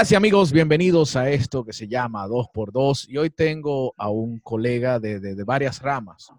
[0.00, 4.38] Amigas y amigos, bienvenidos a esto que se llama 2x2 y hoy tengo a un
[4.40, 6.32] colega de, de- de varias ramas,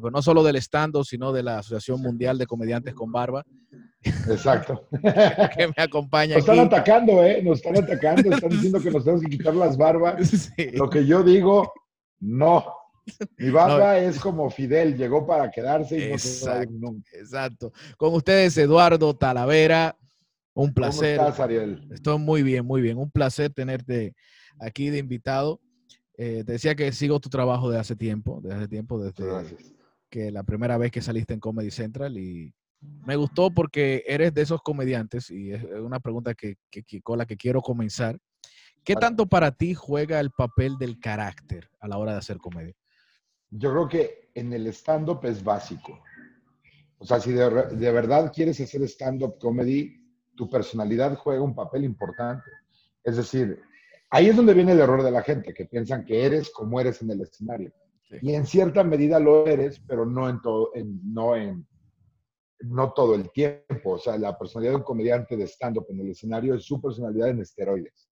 [0.00, 3.44] pues no solo del estando, sino de la Asociación Mundial de Comediantes con Barba,
[4.04, 4.86] Exacto.
[5.56, 6.66] que me acompaña Nos están aquí.
[6.76, 7.42] atacando, ¿eh?
[7.42, 10.20] Nos están atacando, están diciendo que nos tenemos que quitar las barbas.
[10.56, 10.70] Sí.
[10.74, 11.72] Lo que yo digo,
[12.20, 12.66] no.
[13.36, 16.78] Mi barba es como Fidel, llegó para quedarse y no se va a ir Exacto.
[16.78, 17.10] nunca.
[17.18, 17.72] Exacto.
[17.96, 19.96] Con ustedes, Eduardo Talavera,
[20.56, 21.20] un ¿Cómo placer.
[21.20, 21.86] estás, Ariel?
[21.92, 22.96] Estoy muy bien, muy bien.
[22.98, 24.14] Un placer tenerte
[24.58, 25.60] aquí de invitado.
[26.16, 29.74] Eh, te decía que sigo tu trabajo de hace tiempo, desde hace tiempo, desde Gracias.
[30.08, 32.54] que la primera vez que saliste en Comedy Central y
[33.06, 37.18] me gustó porque eres de esos comediantes y es una pregunta que, que- que- con
[37.18, 38.18] la que quiero comenzar.
[38.82, 39.06] ¿Qué Vale.
[39.06, 42.74] tanto para ti juega el papel del carácter a la hora de hacer comedia?
[43.50, 46.00] Yo creo que en el stand-up es básico.
[46.98, 47.44] O sea, si de,
[47.76, 49.95] de verdad quieres hacer stand-up comedy,
[50.36, 52.50] tu personalidad juega un papel importante.
[53.02, 53.60] Es decir,
[54.10, 57.02] ahí es donde viene el error de la gente, que piensan que eres como eres
[57.02, 57.72] en el escenario.
[58.08, 58.16] Sí.
[58.22, 61.66] Y en cierta medida lo eres, pero no en todo, en- no en
[62.60, 63.92] no todo el tiempo.
[63.92, 67.28] O sea, la personalidad de un comediante de stand-up en el escenario es su personalidad
[67.28, 68.08] en esteroides.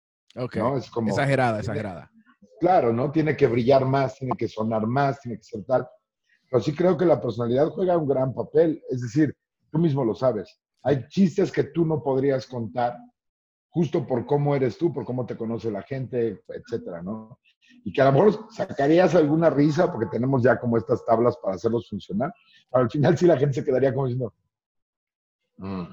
[0.59, 0.77] ¿no?
[0.77, 2.11] Es como, Exagerada, exagerada.
[2.61, 3.11] claro, ¿no?
[3.13, 5.89] Tiene que brillar más, tiene que sonar más, tiene que ser tal.
[6.51, 8.83] Pero sí creo que la personalidad juega un gran papel.
[8.91, 9.35] Es decir,
[9.71, 10.61] tú mismo lo sabes.
[10.85, 12.97] Hay chistes que tú no podrías contar
[13.71, 17.41] justo por cómo eres tú, por cómo te conoce la gente, etcétera, ¿no?
[17.85, 21.57] Y que a lo mejor sacarías alguna risa porque tenemos ya como estas tablas para
[21.57, 22.33] hacerlos funcionar.
[22.71, 24.33] Pero al final sí la gente se quedaría como diciendo,
[25.57, 25.85] "Mm,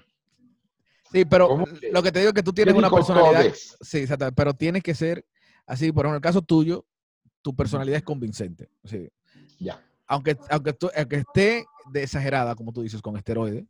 [1.12, 3.42] Sí, pero ¿Cómo que- lo que te digo es que tú tienes ¿qué una personalidad.
[3.42, 3.78] Codes?
[3.82, 4.32] Sí, exacto.
[4.34, 5.26] Pero tiene que ser
[5.66, 6.86] así, por ejemplo, en el caso tuyo,
[7.42, 8.70] tu personalidad es convincente.
[8.86, 9.10] Sí.
[9.60, 9.84] Ya.
[10.08, 13.66] aunque, aunque, tú- aunque esté de exagerada, como tú dices, con esteroides,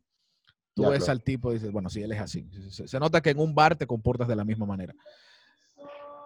[0.74, 1.12] tú Ya, ves claro.
[1.12, 2.46] al tipo y dices, bueno, sí, él es así.
[2.70, 4.94] Se, se nota que en un bar te comportas de la misma manera.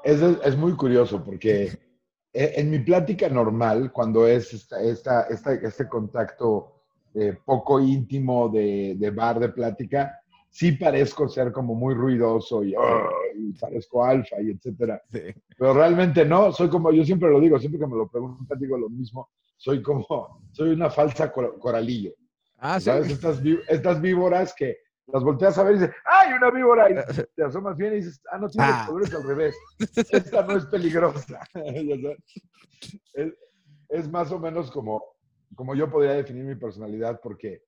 [0.05, 1.65] Es, es muy curioso porque
[2.33, 6.73] e- en mi plática normal, cuando es esta, esta, esta- este contacto
[7.15, 10.21] eh, poco íntimo de, de bar de plática,
[10.51, 12.75] sí parezco ser como muy ruidoso y,
[13.37, 15.03] y parezco alfa y etcétera.
[15.11, 15.21] Sí.
[15.59, 18.77] Pero realmente no, soy como, yo siempre lo digo, siempre que me lo preguntan digo
[18.79, 20.07] lo mismo, soy como,
[20.53, 22.13] soy una falsa cor- coralillo.
[22.59, 22.87] Ah, sí.
[22.87, 23.11] ¿Sabes?
[23.11, 24.77] Estas, ví- estas víboras que
[25.09, 26.91] las volteas a ver y dices, ¡ay, una víbora!
[26.91, 26.95] Y
[27.37, 28.85] te asomas bien y dices, ah, no tiene Ah.
[28.89, 29.57] colores al revés.
[30.11, 31.41] Esta no es peligrosa.
[33.15, 33.33] Es,
[33.89, 35.03] es más o menos como,
[35.55, 37.63] como yo podría definir mi personalidad, porque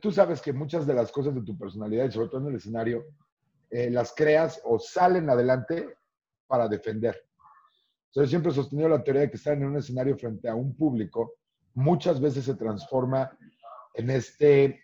[0.00, 2.56] tú sabes que muchas de las cosas de tu personalidad, y sobre todo en el
[2.56, 3.04] escenario,
[3.70, 5.96] eh, las creas o salen adelante
[6.46, 7.20] para defender.
[8.08, 10.74] Entonces, siempre he sostenido la teoría de que estar en un escenario frente a un
[10.74, 11.34] público
[11.74, 13.36] muchas veces se transforma
[13.96, 14.80] en, este, en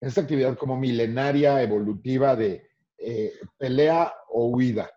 [0.00, 2.66] esta actividad como milenaria, evolutiva de
[2.98, 4.90] eh, pelea o huida.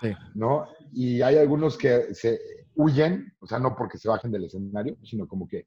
[0.00, 0.12] Sí.
[0.34, 0.66] ¿no?
[0.92, 2.38] Y hay algunos que se
[2.74, 5.66] huyen, o sea, no porque se bajen del escenario, sino como que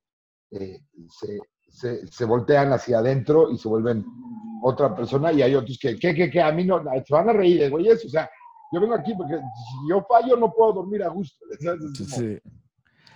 [0.51, 1.39] eh, se,
[1.69, 4.05] se, se voltean hacia adentro y se vuelven
[4.61, 5.31] otra persona.
[5.31, 7.87] Y hay otros que, que, que, que a mí no, se van a reír, güey,
[7.87, 8.29] eso, o sea,
[8.71, 11.45] yo vengo aquí porque si yo fallo no puedo dormir a gusto.
[11.59, 11.81] ¿sabes?
[11.83, 12.39] Es como Sí.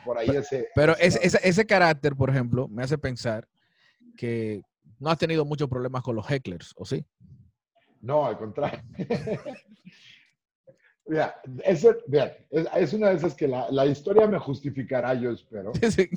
[0.05, 0.67] Por ahí ese...
[0.75, 3.47] Pero ese- ese, ese, ese carácter, por ejemplo, me hace pensar
[4.17, 4.61] que
[4.99, 7.05] no has tenido muchos problemas con los hecklers, ¿o sí?
[8.01, 8.81] No, al contrario.
[11.05, 15.31] Mira, eso, mira, es, es una de esas que la, la historia me justificará, yo
[15.31, 15.71] espero.
[15.91, 16.09] Sí.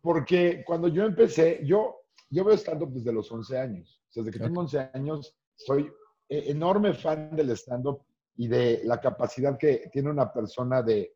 [0.00, 4.00] Porque cuando yo empecé, yo, yo veo stand-up desde los 11 años.
[4.14, 5.90] Desde que tengo 11 años, soy
[6.28, 8.02] e- enorme fan del stand-up
[8.36, 11.14] y de la capacidad que tiene una persona de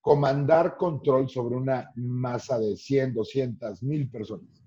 [0.00, 4.64] comandar control sobre una masa de 100, 200, 1000 personas.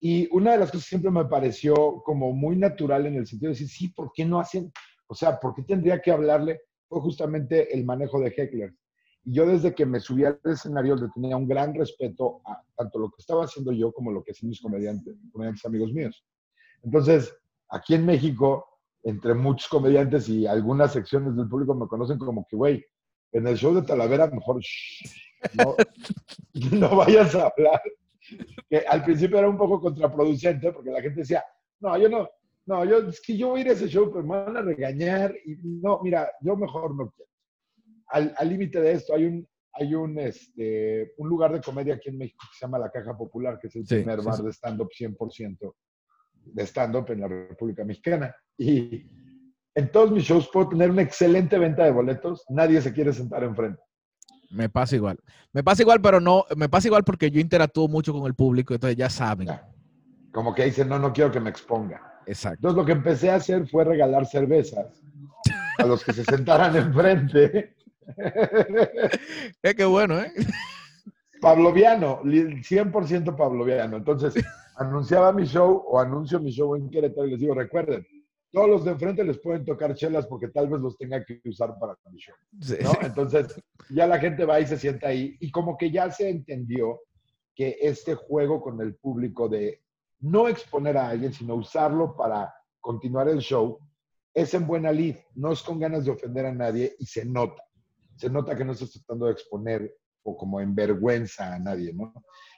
[0.00, 3.50] Y una de las cosas que siempre me pareció como muy natural en el sentido
[3.50, 4.72] de decir, sí, ¿por qué no hacen?
[5.06, 6.60] O sea, ¿por qué tendría que hablarle?
[6.88, 8.74] Fue justamente el manejo de Heckler.
[9.24, 12.98] Y yo desde que me subí al escenario le tenía un gran respeto a tanto
[12.98, 16.24] lo que estaba haciendo yo como lo que hacían mis comediantes, comediantes amigos míos.
[16.82, 17.34] Entonces,
[17.68, 18.66] aquí en México,
[19.02, 22.84] entre muchos comediantes y algunas secciones del público me conocen como que, güey,
[23.32, 25.04] en el show de Talavera mejor shh,
[25.54, 25.74] no,
[26.72, 27.80] no vayas a hablar.
[28.68, 31.44] Que al principio era un poco contraproducente porque la gente decía,
[31.80, 32.28] no, yo no,
[32.66, 34.62] no, yo, es que yo voy a ir a ese show, pero me van a
[34.62, 37.30] regañar y no, mira, yo mejor no quiero
[38.12, 42.18] al límite de esto hay un, hay un, este, un lugar de comedia aquí en
[42.18, 44.42] México que se llama La Caja Popular, que es el Sí, primer sí, bar sí.
[44.44, 45.74] de stand-up 100%
[46.42, 48.34] de stand-up en la República Mexicana.
[48.56, 49.06] Y
[49.74, 53.44] en todos mis shows puedo tener una excelente venta de boletos, nadie se quiere sentar
[53.44, 53.80] enfrente.
[54.50, 55.18] Me pasa igual.
[55.52, 58.74] Me pasa igual, pero no, me pasa igual porque yo interactúo mucho con el público,
[58.74, 59.46] entonces ya saben.
[59.46, 59.68] Ya.
[60.32, 62.20] Como que dicen, no, no quiero que me exponga.
[62.26, 62.56] Exacto.
[62.58, 65.02] Entonces lo que empecé a hacer fue regalar cervezas
[65.78, 67.76] a los que se sentaran enfrente.
[69.62, 70.32] Es que bueno, ¿eh?
[71.40, 73.96] Pavloviano, li- 100% Pavloviano.
[73.96, 74.34] Entonces,
[74.76, 78.04] anunciaba mi show o anuncio mi show en Querétaro y les digo, recuerden,
[78.52, 81.78] todos los de enfrente les pueden tocar chelas porque tal vez los tenga que usar
[81.78, 82.34] para mi show.
[82.60, 82.92] Sí, ¿no?
[83.02, 87.00] Entonces, ya la gente va y se sienta ahí y como que ya se entendió
[87.54, 89.82] que este juego con el público de
[90.20, 93.78] no exponer a alguien, sino usarlo para continuar el show,
[94.34, 97.62] es en buena lid, no es con ganas de ofender a nadie y se nota.
[98.16, 102.12] Se nota que no estás tratando de exponer o como en vergüenza a nadie, ¿no?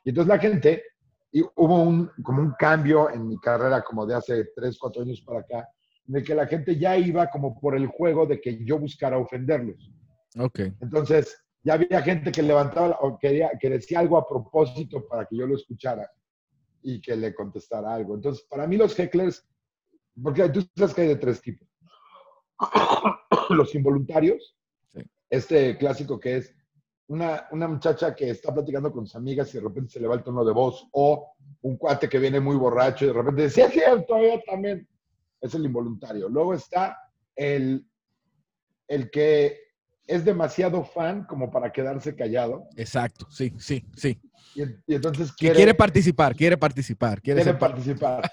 [0.05, 0.83] Y entonces la gente,
[1.31, 5.23] y hubo un, como un cambio en mi carrera como de hace 3, 4 años
[5.23, 5.69] para acá,
[6.05, 9.91] de que la gente ya iba como por el juego de que yo buscara ofenderlos.
[10.39, 10.61] Ok.
[10.81, 15.37] Entonces, ya había gente que levantaba o quería, que decía algo a propósito para que
[15.37, 16.11] yo lo escuchara
[16.83, 18.15] y que le contestara algo.
[18.17, 19.47] Entonces, para mí los hecklers,
[20.21, 21.69] porque tú sabes que hay de tres tipos.
[23.51, 24.57] Los involuntarios,
[24.89, 25.01] Sí.
[25.31, 26.55] este clásico que es
[27.07, 30.15] una, una muchacha que está platicando con sus amigas y de repente se le va
[30.17, 31.33] el tono de voz, o
[31.63, 34.87] un cuate que viene muy borracho y de repente dice, sí, es cierto, yo también.
[35.43, 36.29] Es el involuntario.
[36.31, 36.97] Luego está
[37.37, 37.87] el,
[38.89, 39.59] el que
[40.07, 42.69] es demasiado fan como para quedarse callado.
[42.77, 43.27] Exacto.
[43.31, 44.19] Sí, sí, sí.
[44.55, 48.31] Y, y entonces Que quiere, quiere participar, quiere participar, quiere, quiere participar.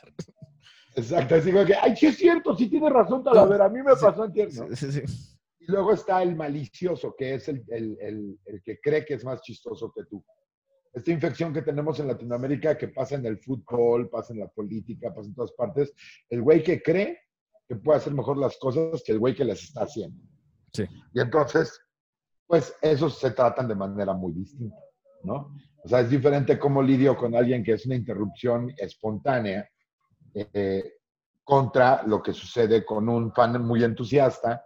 [0.96, 3.96] Exacto, así como que, ay, sí es cierto, sí tiene razón, Talavera, a mí me
[3.96, 4.30] Sí, pasó
[4.76, 5.02] sí.
[5.60, 9.24] Y luego está el malicioso, que es el, el- el- el que cree que es
[9.24, 10.24] más chistoso que tú.
[10.92, 15.14] Esta infección que tenemos en Latinoamérica, que pasa en el fútbol, pasa en la política,
[15.14, 15.94] pasa en todas partes,
[16.30, 17.20] el güey que cree
[17.68, 20.20] que puede hacer mejor las cosas que el güey que las está haciendo.
[20.74, 20.86] Sí.
[21.14, 21.80] Y entonces,
[22.48, 24.78] pues esos se tratan de manera muy distinta,
[25.24, 25.56] ¿no?
[25.84, 29.70] O sea, es diferente cómo lidio con alguien que es una interrupción espontánea
[30.34, 30.94] eh,
[31.44, 34.64] contra lo que sucede con un fan muy entusiasta,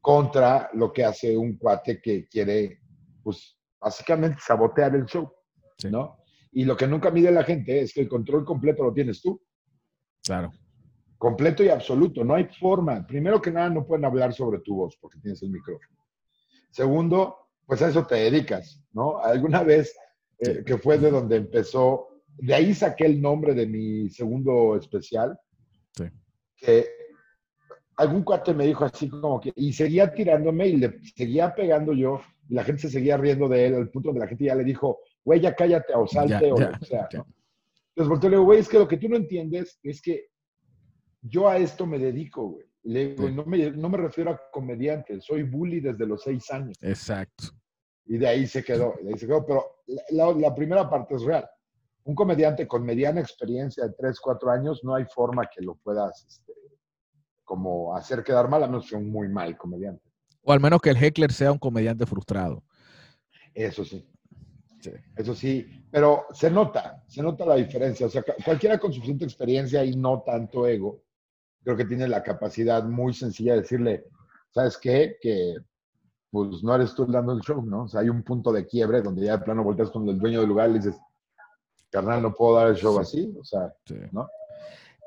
[0.00, 2.80] contra lo que hace un cuate que quiere,
[3.22, 5.32] pues, básicamente sabotear el show,
[5.88, 5.90] Sí.
[5.90, 6.18] ¿no?
[6.52, 9.40] Y lo que nunca mide la gente es que el control completo lo tienes tú,
[10.22, 10.52] Claro.
[11.18, 12.24] completo y absoluto.
[12.24, 13.06] No hay forma.
[13.06, 15.98] Primero que nada, no pueden hablar sobre tu voz porque tienes el micrófono.
[16.70, 17.36] Segundo,
[17.66, 19.18] pues a eso te dedicas, ¿no?
[19.18, 19.96] Alguna vez,
[20.38, 25.38] eh, que fue de donde empezó, de ahí saqué el nombre de mi segundo especial,
[25.96, 26.04] Sí.
[26.56, 26.86] que
[27.96, 32.20] algún cuate me dijo así como que, y seguía tirándome y le seguía pegando yo,
[32.48, 34.64] y la gente se seguía riendo de él, al punto donde la gente ya le
[34.64, 37.18] dijo, güey, ya cállate o salte Ya, o ya, lo que sea, ya.
[37.18, 37.26] ¿no?
[37.96, 40.26] Entonces volteo y le digo, güey, es que lo que tú no entiendes es que
[41.22, 42.66] yo a esto me dedico, güey.
[42.82, 43.34] Le digo, Sí.
[43.34, 46.76] no, me, no me refiero a comediante, soy bully desde los seis años.
[46.82, 47.44] Exacto.
[48.06, 49.46] Y de ahí se quedó, de ahí se quedó.
[49.46, 49.64] Pero
[50.10, 51.48] la, primera parte es real.
[52.04, 56.26] Un comediante con mediana experiencia de tres, cuatro años, no hay forma que lo puedas
[56.28, 56.52] este,
[57.44, 60.02] como hacer quedar mal, a menos que un muy mal comediante.
[60.42, 62.62] O al menos que el heckler sea un comediante frustrado.
[63.54, 64.06] Eso sí.
[64.84, 64.90] Sí.
[65.16, 68.06] Eso sí, pero se nota, se nota la diferencia.
[68.06, 71.00] O sea, cualquiera con suficiente experiencia y no tanto ego,
[71.62, 74.04] creo que tiene la capacidad muy sencilla de decirle,
[74.50, 75.16] ¿sabes qué?
[75.22, 75.54] Que
[76.30, 77.84] pues no eres tú dando el show, ¿no?
[77.84, 80.40] O sea, hay un punto de quiebre donde ya de plano volteas con el dueño
[80.40, 80.96] del lugar y le dices,
[81.90, 83.00] carnal, no puedo dar el show Sí.
[83.00, 83.34] así.
[83.40, 83.94] O sea, Sí.
[84.12, 84.28] ¿no?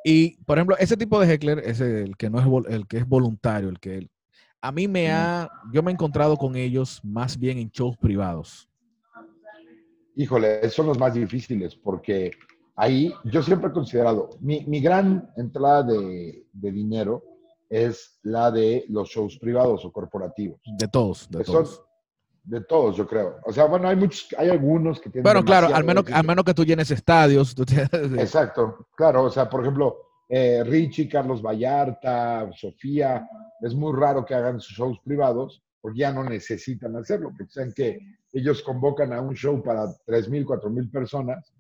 [0.04, 3.08] Y, por ejemplo, ese tipo de heckler es el que no es el que es
[3.08, 4.10] voluntario, el que
[4.62, 5.12] a mí me Mm.
[5.14, 8.68] ha, yo me he encontrado con ellos más bien en shows privados.
[10.18, 12.32] Híjole, son los más difíciles porque
[12.76, 17.24] ahí yo siempre he considerado, mi, mi gran entrada de, de dinero
[17.70, 20.60] es la de los shows privados o corporativos.
[20.78, 21.84] De todos, de todos.
[22.44, 23.38] de todos, yo creo.
[23.46, 25.24] O sea, bueno, hay muchos, hay algunos que tienen.
[25.24, 27.54] Bueno, claro, al menos, al menos que tú llenes estadios.
[27.54, 27.64] tú
[28.18, 29.26] Exacto, claro.
[29.26, 29.98] O sea, por ejemplo,
[30.30, 33.28] eh, Richie, Carlos Vallarta, Sofía,
[33.62, 37.74] es muy raro que hagan sus shows privados porque ya no necesitan hacerlo, porque saben
[37.74, 38.00] que
[38.34, 41.54] ellos convocan a un show para 3.000, 4.000 personas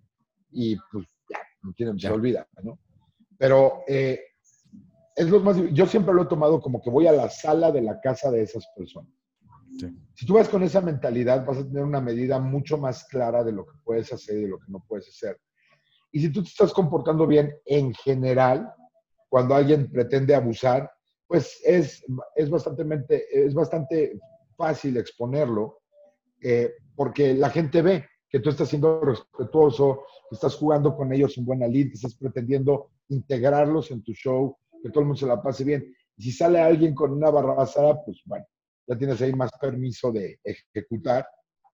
[0.51, 2.79] y pues ya, no tienen, se olvida, ¿no?
[3.37, 4.19] Pero eh,
[5.15, 7.81] es lo más, yo siempre lo he tomado como que voy a la sala de
[7.81, 9.11] la casa de esas personas.
[9.79, 9.95] Sí.
[10.15, 13.51] Si tú vas con esa mentalidad, vas a tener una medida mucho más clara de
[13.51, 15.39] lo que puedes hacer y de lo que no puedes hacer.
[16.11, 18.73] Y si tú te estás comportando bien en general,
[19.29, 20.89] cuando alguien pretende abusar,
[21.27, 22.03] pues es,
[22.35, 24.19] es, bastante, es bastante
[24.55, 25.81] fácil exponerlo,
[26.41, 31.37] eh, porque la gente ve que tú estás siendo respetuoso, que estás jugando con ellos
[31.37, 35.27] en buena lid, que estás pretendiendo integrarlos en tu show, que todo el mundo se
[35.27, 35.93] la pase bien.
[36.17, 38.45] Y si sale alguien con una barra basada, pues bueno,
[38.87, 41.27] ya tienes ahí más permiso de ejecutar,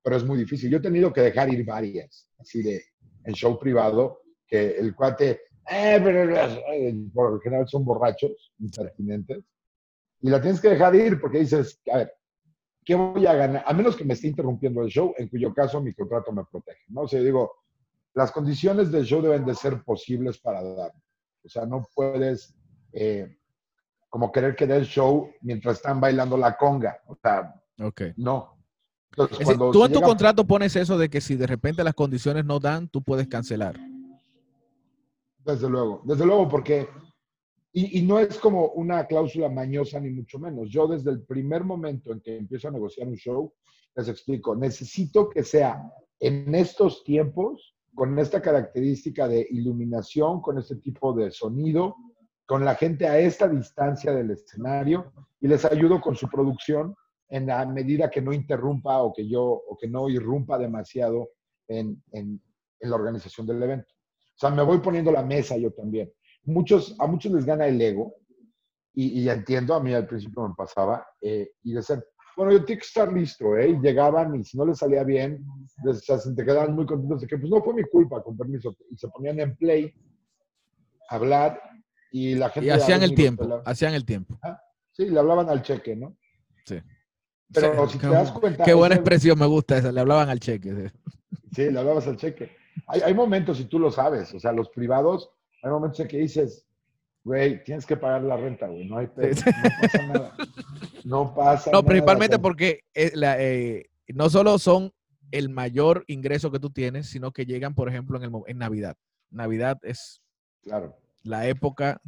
[0.03, 0.69] pero es muy difícil.
[0.69, 2.83] Yo he tenido que dejar ir varias, así de
[3.23, 9.43] en show privado, que el cuate eh, pero eh, por lo general son borrachos, impertinentes,
[10.21, 12.13] y la tienes que dejar ir porque dices, a ver,
[12.85, 13.63] ¿qué voy a ganar?
[13.65, 16.83] A menos que me esté interrumpiendo el show, en cuyo caso mi contrato me protege,
[16.87, 17.01] ¿no?
[17.01, 17.51] O sea, digo,
[18.13, 20.93] las condiciones del show deben de ser posibles para dar.
[21.43, 22.55] O sea, no puedes
[22.93, 23.37] eh,
[24.09, 27.01] como querer que dé el show mientras están bailando la conga.
[27.07, 28.13] O sea, okay.
[28.15, 28.57] no.
[29.11, 32.45] Entonces, cuando tú en tu contrato pones eso de que si de repente las condiciones
[32.45, 33.79] no dan, tú puedes cancelar.
[35.45, 36.87] Desde luego, desde luego, porque,
[37.73, 40.69] y, no es como una cláusula mañosa ni mucho menos.
[40.69, 43.53] Yo desde el primer momento en que empiezo a negociar un show,
[43.95, 45.83] les explico, necesito que sea
[46.19, 51.95] en estos tiempos, con esta característica de iluminación, con este tipo de sonido,
[52.45, 56.95] con la gente a esta distancia del escenario y les ayudo con su producción
[57.29, 61.29] en la medida que no interrumpa o que yo o que no irrumpa demasiado
[61.67, 62.01] en
[62.79, 63.93] la organización del evento.
[64.35, 66.11] O sea, me voy poniendo la mesa yo también.
[66.45, 68.15] Muchos, a muchos les gana el ego
[68.93, 72.03] y, y entiendo, a mí al principio me pasaba, eh, y decían,
[72.35, 73.69] bueno, yo tengo que estar listo, ¿eh?
[73.69, 75.45] Y llegaban y si no les salía bien,
[75.83, 78.75] les, se te quedaban muy contentos de que pues no fue mi culpa, con permiso,
[78.89, 79.93] y se ponían en play,
[81.09, 81.61] a hablar
[82.11, 82.67] y la gente...
[82.67, 84.39] Y hacían el tiempo, hacían el tiempo.
[84.41, 84.59] ¿Ah?
[84.91, 86.17] Sí, le hablaban al cheque, ¿no?
[86.65, 86.79] Sí.
[87.51, 88.63] Pero si te das cuenta...
[88.63, 90.91] Qué buena expresión, me gusta esa, le hablaban al cheque.
[91.51, 92.51] Sí, le hablabas al cheque.
[92.87, 95.29] Hay, hay momentos, y tú lo sabes, o sea, los privados,
[95.61, 96.65] hay momentos en que dices,
[97.23, 100.35] güey, tienes que pagar la renta, güey, no hay pedo, no pasa nada.
[101.03, 104.91] No pasa No, nada, principalmente o sea, porque eh, la, eh, no solo son
[105.31, 108.95] el mayor ingreso que tú tienes, sino que llegan, por ejemplo, en, el, en Navidad.
[109.31, 110.21] Navidad es
[110.61, 110.95] Claro.
[111.23, 111.99] la época.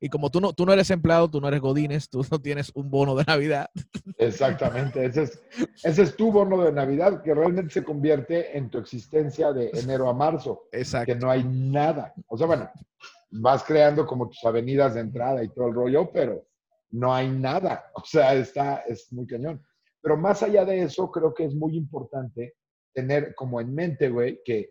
[0.00, 2.70] Y como tú no, tú no eres empleado, tú no eres Godines, tú no tienes
[2.74, 3.70] un bono de Navidad.
[4.18, 5.42] Exactamente, ese es,
[5.82, 10.08] ese es tu bono de Navidad que realmente se convierte en tu existencia de enero
[10.08, 11.12] a marzo, Exacto.
[11.12, 12.14] que no hay nada.
[12.28, 12.70] O sea, bueno,
[13.30, 16.46] vas creando como tus avenidas de entrada y todo el rollo, pero
[16.90, 17.90] no hay nada.
[17.94, 19.64] O sea, está, es muy cañón.
[20.00, 22.54] Pero más allá de eso, creo que es muy importante
[22.92, 24.70] tener como en mente, güey, que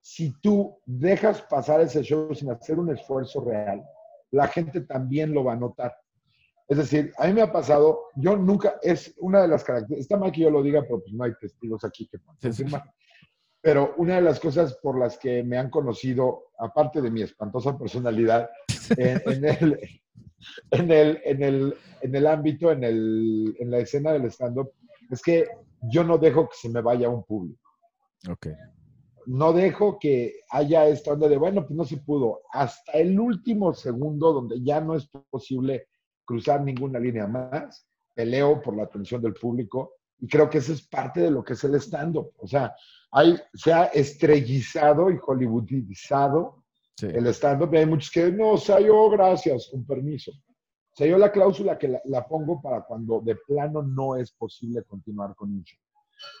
[0.00, 3.84] si tú dejas pasar ese show sin hacer un esfuerzo real,
[4.30, 5.94] la gente también lo va a notar.
[6.68, 10.16] Es decir, a mí me ha pasado, yo nunca, es una de las características, está
[10.16, 12.82] mal que yo lo diga, pero pues no hay testigos aquí que confirmar.
[13.60, 17.78] Pero una de las cosas por las que me han conocido, aparte de mi espantosa
[17.78, 18.50] personalidad,
[18.96, 20.00] en, en el,
[20.70, 24.72] en, el, en, el, en el ámbito, en, el, en la escena del stand-up,
[25.10, 25.46] es que
[25.82, 27.66] yo no dejo que se me vaya un público
[28.28, 28.48] Ok.
[29.26, 32.42] No dejo que haya esta onda de, bueno, pues no se pudo.
[32.52, 35.88] Hasta el último segundo, donde ya no es posible
[36.24, 40.86] cruzar ninguna línea más, peleo por la atención del público y creo que eso es
[40.86, 42.32] parte de lo que es el stand-up.
[42.38, 42.74] O sea,
[43.10, 46.62] hay, se ha estrellizado y hollywoodizado
[46.98, 47.08] Sí.
[47.08, 50.30] el stand-up y hay muchos que, no, o sea, yo gracias, con permiso.
[50.32, 54.32] O sea, yo la cláusula que la, la pongo para cuando de plano no es
[54.32, 55.78] posible continuar con un show.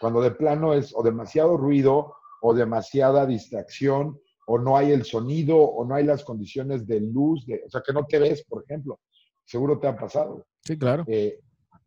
[0.00, 5.58] Cuando de plano es o demasiado ruido o demasiada distracción o no hay el sonido
[5.58, 8.64] o no hay las condiciones de luz, de, o sea, que no te ves, por
[8.64, 9.00] ejemplo.
[9.44, 10.46] Seguro te ha pasado.
[10.62, 11.04] Sí, claro.
[11.06, 11.40] Eh,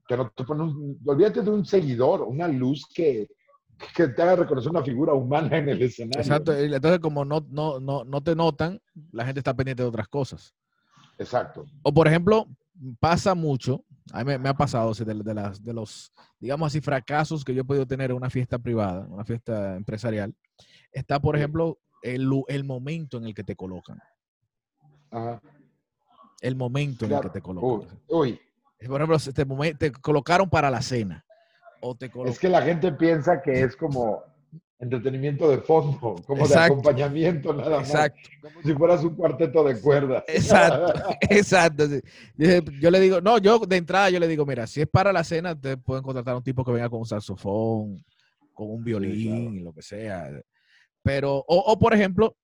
[0.07, 3.29] que no te pone un, olvídate de un seguidor, una luz que,
[3.95, 6.21] que te haga reconocer una figura humana en el escenario.
[6.21, 6.53] Exacto.
[6.53, 10.53] Entonces, como no, no, no, no te notan, la gente está pendiente de otras cosas.
[11.17, 11.65] Exacto.
[11.83, 12.47] O por ejemplo,
[12.99, 16.13] pasa mucho, a mí me, me ha pasado o sea, de, de las, de los,
[16.39, 20.35] digamos así, fracasos que yo he podido tener en una fiesta privada, una fiesta empresarial,
[20.91, 23.99] está, por ejemplo, el, el momento en el que te colocan.
[25.11, 25.41] Ajá.
[26.41, 27.99] El momento en el que te colocan.
[28.07, 28.39] uy,
[28.87, 31.25] Por ejemplo, te, te colocaron para la cena.
[31.81, 34.23] O te es que la gente piensa que es como
[34.79, 37.89] entretenimiento de fondo, como de acompañamiento nada más.
[37.89, 40.23] Exacto, Como si fueras un cuarteto de cuerdas.
[40.27, 40.93] exacto,
[41.29, 41.83] exacto.
[42.79, 45.23] Yo, le digo, no, yo de entrada yo le digo, mira, si es para la
[45.23, 48.03] cena, te pueden contratar a un tipo que venga con un saxofón,
[48.53, 49.65] con un violín, claro.
[49.65, 50.29] lo que sea.
[51.03, 52.35] Pero, o, o, por ejemplo,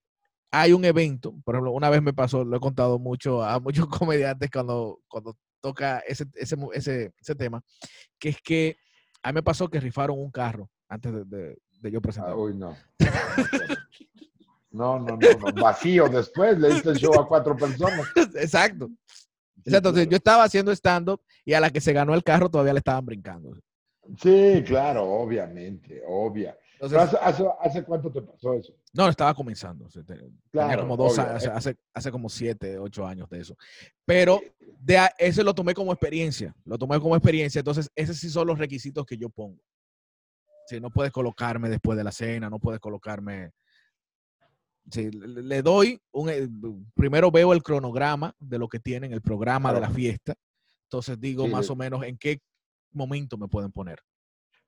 [0.51, 3.87] hay un evento, por ejemplo, una vez me pasó, lo he contado mucho a muchos
[3.87, 7.61] comediantes cuando, cuando toca ese, ese, ese, ese tema,
[8.19, 8.77] que es que
[9.23, 12.35] a mí me pasó que rifaron un carro antes de, de- de yo Ah, presentar.
[12.35, 12.75] uy, no.
[14.71, 15.61] No, no, no, no.
[15.61, 18.05] Vacío después, le diste el show a cuatro personas.
[18.35, 18.89] Exacto.
[19.63, 22.79] Entonces, yo estaba haciendo stand-up y a la que se ganó el carro todavía le
[22.79, 23.57] estaban brincando.
[24.21, 26.57] Sí, claro, obviamente, obvia.
[26.73, 28.73] Entonces, ¿hace, hace, hace cuánto te pasó eso?
[28.93, 29.87] no, estaba comenzando.
[30.51, 33.55] tenía como dos años, hace, hace como siete, ocho años de eso.
[34.05, 34.41] Pero
[34.79, 36.53] de ese lo tomé como experiencia.
[36.65, 37.59] Lo tomé como experiencia.
[37.59, 39.57] Entonces, esos sí son los requisitos que yo pongo.
[40.65, 43.51] Si no puedes colocarme después de la cena, no puedes colocarme
[44.91, 46.47] Sí, le doy un, eh,
[46.93, 50.35] primero veo el cronograma de lo que tienen, el programa de la fiesta.
[50.83, 52.39] Entonces digo más o menos en qué
[52.91, 53.99] momento me pueden poner.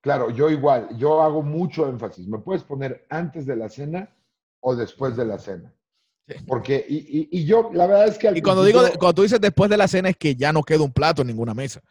[0.01, 2.27] Claro, yo igual, yo hago mucho énfasis.
[2.27, 4.09] Me puedes poner antes de la cena
[4.59, 5.73] o después de la cena.
[6.45, 8.31] Porque, y, yo, la verdad es que...
[8.35, 10.81] y cuando, digo, cuando tú dices después de la cena es que ya no queda
[10.81, 11.81] un plato en ninguna mesa.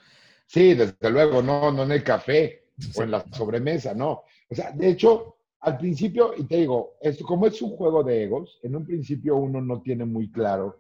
[0.47, 2.66] Sí, desde luego, no, no en el café
[2.97, 4.23] o en la sobremesa, no.
[4.49, 8.25] O sea, de hecho, al principio, y te digo, esto, como es un juego de
[8.25, 10.79] egos, en un principio uno no tiene muy claro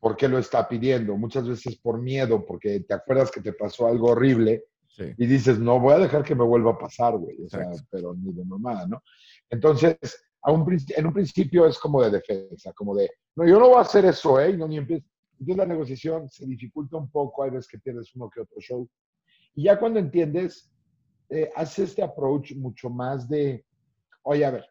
[0.00, 1.16] por qué lo está pidiendo.
[1.16, 4.64] Muchas veces por miedo, porque te acuerdas que te pasó algo horrible
[4.98, 7.42] y dices, no, voy a dejar que me vuelva a pasar, güey.
[7.44, 9.02] O sea, pero ni de mamada, ¿no?
[9.48, 9.96] Entonces,
[10.46, 14.04] en un principio es como de defensa, como de, no, yo no voy a hacer
[14.04, 14.56] eso, ¿eh?
[14.56, 15.06] no, ni empiezo.
[15.38, 18.88] Entonces la negociación se dificulta un poco, hay veces que pierdes uno que otro show.
[19.54, 20.70] Y ya cuando entiendes,
[21.30, 23.64] eh, haces este approach mucho más de,
[24.22, 24.66] oye, a ver,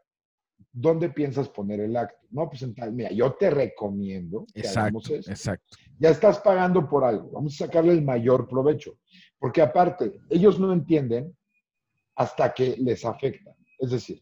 [0.72, 2.28] ¿dónde piensas poner el acto?
[2.32, 5.78] No, pues en tal, mira, yo te recomiendo que exacto, hagamos Exacto.
[5.98, 8.98] Ya estás pagando por algo, vamos a sacarle el mayor provecho.
[9.40, 11.36] Porque aparte, ellos no entienden
[12.16, 13.56] hasta que les afecta.
[13.80, 14.22] Es decir,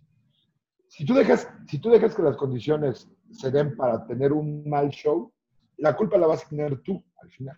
[0.87, 4.89] si tú dejas, si tú dejas que las condiciones se den para tener un mal
[4.89, 5.33] show,
[5.77, 7.57] la culpa la vas a tener tú al final.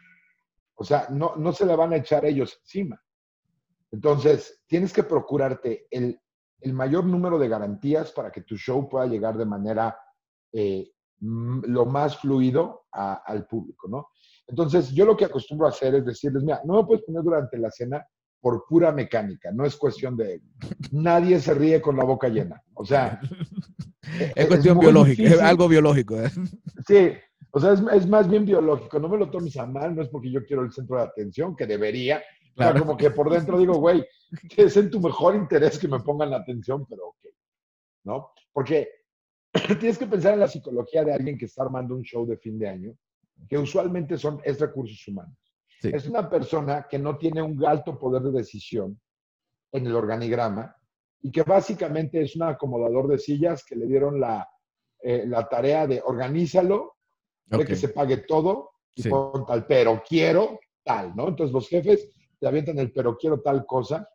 [0.75, 3.01] O sea, no, no se la van a echar ellos encima.
[3.91, 6.19] Entonces, tienes que procurarte el,
[6.73, 9.97] mayor número de garantías para que tu show pueda llegar de manera
[10.51, 10.91] eh,
[11.21, 14.09] lo más fluido al público, ¿no?
[14.47, 17.57] Entonces, yo lo que acostumbro a hacer es decirles, mira, no me puedes poner durante
[17.57, 18.05] la cena
[18.41, 20.41] por pura mecánica, no es cuestión de...
[20.91, 22.61] Nadie se ríe con la boca llena.
[22.73, 23.19] O sea...
[24.35, 26.17] es, cuestión biológica, es algo biológico.
[26.17, 26.31] ¿eh?
[26.87, 27.11] Sí,
[27.51, 28.99] o sea, es, más bien biológico.
[28.99, 31.55] No me lo tomes a mal, no es porque yo quiero el centro de atención,
[31.55, 32.21] que debería.
[32.55, 32.79] Claro.
[32.81, 34.05] como que por dentro digo, güey,
[34.57, 37.25] es en tu mejor interés que me pongan la atención, pero ok.
[38.03, 38.31] ¿No?
[38.51, 38.89] Porque
[39.79, 42.59] tienes que pensar en la psicología de alguien que está armando un show de fin
[42.59, 42.93] de año,
[43.47, 45.37] que usualmente son, es recursos humanos.
[45.81, 48.99] Es una persona que no tiene un alto poder de decisión
[49.71, 50.75] en el organigrama
[51.21, 54.47] y que básicamente es un acomodador de sillas que le dieron la,
[55.01, 56.97] eh, la tarea de organízalo,
[57.45, 61.29] de que se pague todo y pon tal, pero quiero tal, ¿no?
[61.29, 64.09] Entonces los jefes te avientan el pero quiero tal cosa.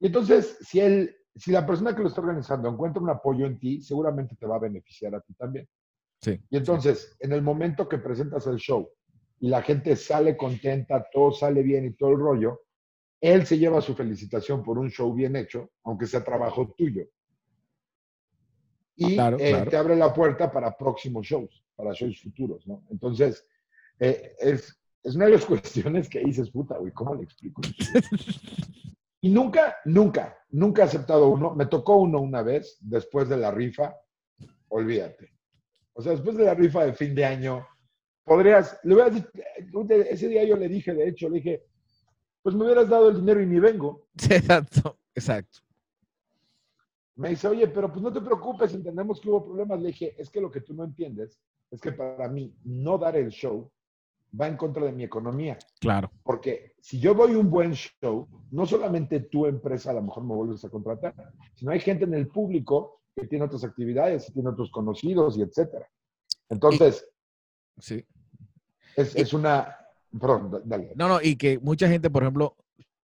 [0.00, 3.58] Y entonces, si, él, si la persona que lo está organizando encuentra un apoyo en
[3.58, 5.68] ti, seguramente te va a beneficiar a ti también.
[6.20, 6.40] Sí.
[6.50, 8.88] Y entonces, en el momento que presentas el show
[9.38, 12.62] y la gente sale contenta, todo sale bien y todo el rollo,
[13.20, 17.04] él se lleva su felicitación por un show bien hecho, aunque sea trabajo tuyo.
[18.96, 22.82] Y eh, te abre la puerta para próximos shows, para shows futuros, ¿no?
[22.90, 23.46] Entonces,
[23.98, 27.62] eh, es, es una de las cuestiones que dices, puta, güey, ¿cómo le explico?
[29.20, 31.54] y nunca, nunca, nunca he aceptado uno.
[31.54, 33.96] Me tocó uno una vez, después de la rifa,
[34.68, 35.32] olvídate.
[35.92, 37.66] O sea, después de la rifa de fin de año,
[38.24, 38.96] podrías, le
[40.10, 41.64] ese día yo le dije, de hecho, le dije,
[42.42, 44.08] pues me hubieras dado el dinero y ni vengo.
[44.28, 45.60] Exacto, exacto.
[47.14, 49.80] Me dice, oye, pero pues no te preocupes, entendemos que hubo problemas.
[49.80, 51.40] Le dije, es que lo que tú no entiendes
[51.70, 53.70] es que para mí no dar el show
[54.38, 55.58] va en contra de mi economía.
[55.80, 56.10] Claro.
[56.22, 60.34] Porque si yo doy un buen show, no solamente tu empresa a lo mejor me
[60.34, 61.14] vuelves a contratar,
[61.54, 65.88] sino hay gente en el público que tiene otras actividades, tiene otros conocidos y etcétera.
[66.48, 67.08] Entonces,
[67.78, 68.04] sí.
[68.96, 69.76] Es, una...
[70.18, 70.92] Perdón, dale.
[70.96, 72.56] No, no, y que mucha gente, por ejemplo,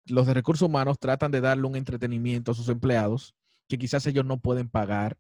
[0.07, 3.35] los de recursos humanos tratan de darle un entretenimiento a sus empleados
[3.69, 5.17] que quizás ellos no pueden pagar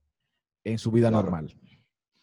[0.64, 1.54] en su vida normal.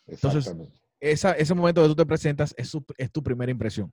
[0.05, 0.55] Entonces,
[0.99, 3.91] esa, ese momento que tú te presentas es, es, tu primera impresión.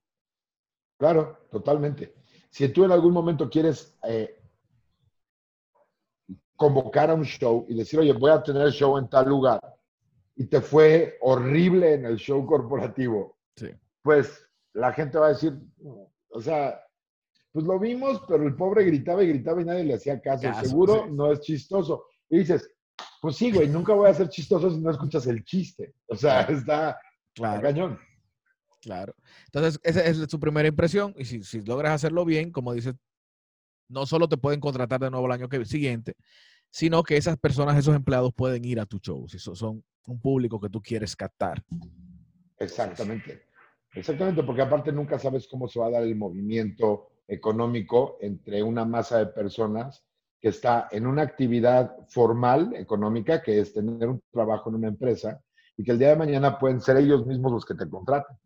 [0.99, 2.15] Claro, totalmente.
[2.51, 4.41] Si tú en algún momento quieres eh,
[6.57, 9.61] convocar a un show y decir, oye, voy a tener show en tal lugar,
[10.35, 13.69] y te fue horrible en el show corporativo, sí
[14.07, 15.53] pues la gente va a decir,
[16.29, 16.81] o sea,
[17.51, 20.49] pues lo vimos, pero el pobre gritaba y gritaba y nadie le hacía caso.
[20.63, 22.05] Seguro no es chistoso.
[22.29, 22.71] Y dices,
[23.21, 25.95] pues sí, güey, nunca voy a ser chistoso si no escuchas el chiste.
[26.07, 26.99] O sea, está,
[27.35, 27.63] claro.
[27.63, 27.99] cañón.
[28.81, 29.15] Claro.
[29.47, 31.15] Entonces, esa es su primera impresión.
[31.17, 32.95] Y si, si, logras hacerlo bien, como dices,
[33.89, 36.15] no solo te pueden contratar de nuevo el año siguiente,
[36.71, 40.61] sino que esas personas, esos empleados pueden ir a tu show, si son un público
[40.61, 41.63] que tú quieres captar.
[42.59, 43.47] Exactamente.
[43.95, 48.85] Exactamente, porque aparte nunca sabes cómo se va a dar el movimiento económico entre una
[48.85, 50.06] masa de personas
[50.41, 55.41] que está en una actividad formal económica, que es tener un trabajo en una empresa,
[55.77, 58.37] y que el día de mañana pueden ser ellos mismos los que te contraten.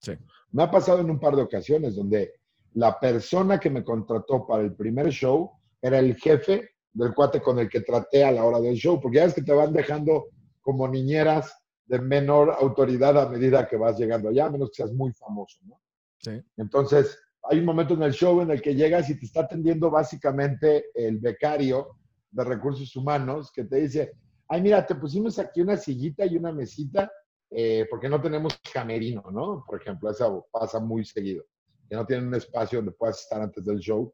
[0.00, 0.12] Sí.
[0.52, 2.34] Me ha pasado en un par de ocasiones donde
[2.74, 7.58] la persona que me contrató para el primer show era el jefe del cuate con
[7.58, 10.26] el que traté a la hora del show, porque ya ves que te van dejando
[10.60, 11.54] como niñeras
[11.86, 15.58] de menor autoridad a medida que vas llegando allá, a menos que seas muy famoso,
[15.64, 15.80] ¿no?
[16.18, 16.42] Sí.
[16.56, 19.90] Entonces, hay un momento en el show en el que llegas y te está atendiendo
[19.90, 21.98] básicamente el becario
[22.30, 24.12] de recursos humanos que te dice,
[24.48, 27.10] ay, mira, te pusimos aquí una sillita y una mesita
[27.50, 29.64] eh, porque no tenemos camerino, ¿no?
[29.66, 31.44] Por ejemplo, eso pasa muy seguido,
[31.88, 34.12] que no tienen un espacio donde puedas estar antes del show.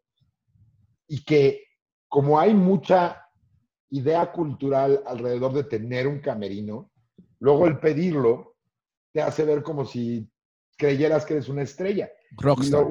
[1.09, 1.65] Y que
[2.09, 3.27] como hay mucha
[3.91, 6.91] idea cultural alrededor de tener un camerino,
[7.41, 8.57] luego el pedirlo
[9.13, 10.31] te hace ver como si
[10.77, 12.11] creyeras que eres una estrella.
[12.37, 12.87] Rockstar.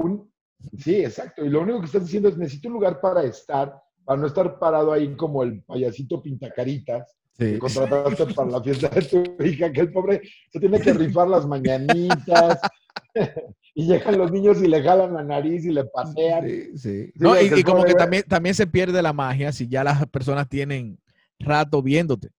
[0.77, 1.45] Sí, exacto.
[1.45, 4.59] Y lo único que estás diciendo es, necesito un lugar para estar, para no estar
[4.59, 7.53] parado ahí como el payasito pintacaritas Sí.
[7.53, 10.21] que contrataste para la fiesta de tu hija, que el pobre
[10.51, 12.59] se tiene que rifar las mañanitas.
[13.73, 16.45] y llegan los niños y le jalan la nariz y le pasean.
[16.45, 17.11] Sí, sí.
[17.15, 20.99] No, y, como que también, también se pierde la magia si ya las personas tienen
[21.39, 22.29] rato viéndote.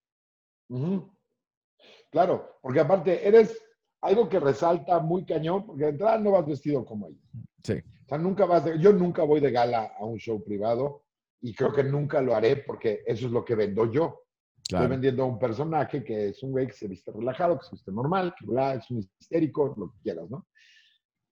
[2.10, 3.58] Claro, porque aparte eres
[4.02, 7.22] algo que resalta muy cañón, porque de entrada no vas vestido como ellos.
[7.62, 7.74] Sí.
[8.12, 11.02] Sea, nunca vas de- yo nunca voy de gala a un show privado
[11.40, 14.24] y creo que nunca lo haré porque eso es lo que vendo yo.
[14.58, 14.88] Estoy Claro.
[14.90, 17.90] vendiendo a un personaje que es un güey que se viste relajado, que se viste
[17.90, 20.46] normal, que bla, es un histérico, lo que quieras, ¿no?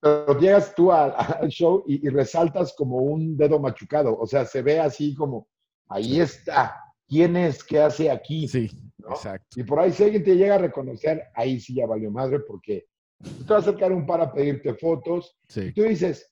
[0.00, 4.46] Pero llegas tú al, al show y, y resaltas como un dedo machucado, o sea,
[4.46, 5.48] se ve así como,
[5.88, 7.62] ahí está, ¿quién es?
[7.62, 8.48] ¿Qué hace aquí?
[8.48, 9.10] Sí, ¿no?
[9.10, 9.60] exacto.
[9.60, 12.86] Y por ahí si alguien te llega a reconocer, ahí sí ya valió madre porque
[13.22, 15.60] te va a acercar un par a pedirte fotos Sí.
[15.66, 16.26] y tú dices,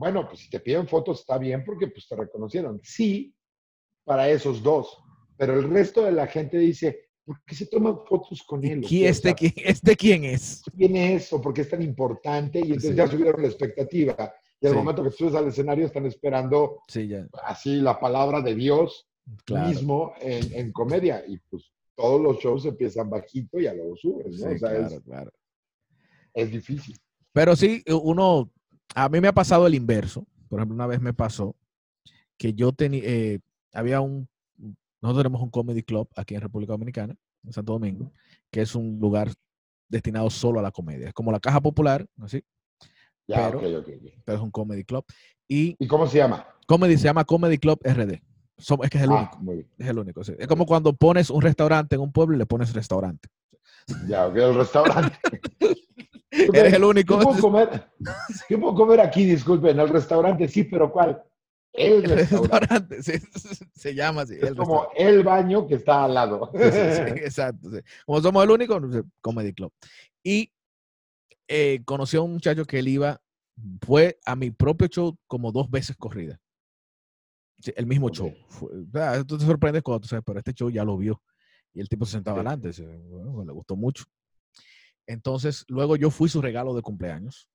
[0.00, 2.80] bueno, pues si te piden fotos está bien porque pues te reconocieron.
[2.82, 3.34] Sí,
[4.04, 4.96] para esos dos,
[5.36, 8.80] pero el resto de la gente dice, ¿por qué se toman fotos con él?
[8.82, 9.06] ¿Y ¿O qui- qué?
[9.06, 10.62] O este, sea, qui- este quién es?
[10.74, 12.58] ¿Quién es o por qué es tan importante?
[12.60, 12.96] Y entonces Sí.
[12.96, 14.34] ya subieron la expectativa.
[14.58, 14.78] Y al Sí.
[14.78, 17.26] momento que subes al escenario están esperando Sí, ya.
[17.44, 19.06] así la palabra de Dios
[19.44, 19.68] Claro.
[19.68, 21.22] mismo en, en comedia.
[21.28, 24.50] Y pues todos los shows empiezan bajito y ya luego subes, Sí, ¿no?
[24.52, 25.30] o sea, claro, es, claro.
[26.32, 26.96] es difícil.
[27.32, 28.50] Pero sí, uno,
[28.94, 30.26] a mí me ha pasado el inverso.
[30.48, 31.54] Por ejemplo, una vez me pasó
[32.36, 33.40] que yo tenía, eh,
[33.72, 34.28] había un,
[35.00, 38.12] nosotros tenemos un comedy club aquí en República Dominicana, en Santo Domingo,
[38.50, 39.32] que es un lugar
[39.88, 41.08] destinado solo a la comedia.
[41.08, 42.42] Es como la caja popular, así,
[43.28, 44.12] Ya, Pero- ok, ok, ok.
[44.24, 45.04] pero es un comedy club.
[45.46, 46.46] Y ¿Y cómo se llama?
[46.66, 48.20] comedy se llama Comedy Club RD.
[48.58, 49.66] Som- es que es el Ah, único.
[49.78, 50.24] Es el único.
[50.24, 50.32] sí.
[50.38, 53.28] Es como cuando pones un restaurante en un pueblo y le pones restaurante.
[54.08, 55.18] Ya, ok, el restaurante.
[56.30, 57.18] Eres el único.
[57.18, 57.90] ¿Qué puedo comer?
[58.48, 59.24] ¿Qué puedo comer aquí?
[59.24, 61.22] Disculpen, en el restaurante, sí, pero ¿cuál?
[61.72, 62.58] El El restaurante.
[62.74, 63.12] restaurante, sí,
[63.74, 64.34] se llama así.
[64.34, 65.08] Es el como restaurante.
[65.18, 66.50] el baño que está al lado.
[66.52, 67.68] Sí, sí, sí, exacto.
[68.06, 69.72] Como somos el único, sé, Comedy Club.
[70.22, 70.52] Y
[71.48, 73.20] eh, conocí a un muchacho que él iba,
[73.82, 76.40] fue a mi propio show como dos veces corrida.
[77.76, 78.32] El mismo show.
[78.48, 81.20] Fue- ah, tú te sorprendes cuando tú sabes, pero este show ya lo vio.
[81.74, 82.70] Y el tipo se sentaba adelante.
[82.82, 84.04] "Bueno, pues, le gustó mucho.
[85.10, 87.48] Entonces, luego yo fui su regalo de cumpleaños.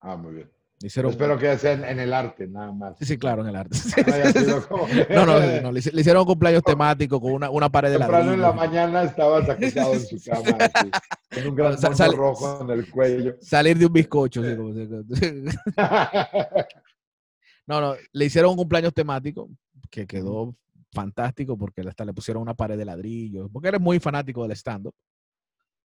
[0.00, 0.50] Ah, muy bien.
[0.82, 2.98] Hicieron, Espero que sea en, en el arte, nada más.
[2.98, 3.78] Sí, sí, claro, en el arte.
[5.08, 8.32] No No, no, no, le, hicieron un cumpleaños temático con una, una pared de Temprano
[8.32, 10.90] en la mañana estabas acostado en su cama, así,
[11.32, 13.36] con un gran Sa- punto sale- rojo en el cuello.
[13.40, 14.42] Salir de un bizcocho.
[14.42, 14.56] así
[15.14, 15.56] si-
[17.66, 19.48] No, no, le hicieron un cumpleaños temático
[19.90, 20.54] que quedó
[20.92, 24.94] fantástico porque hasta le pusieron una pared de ladrillos, porque eres muy fanático del stand-up.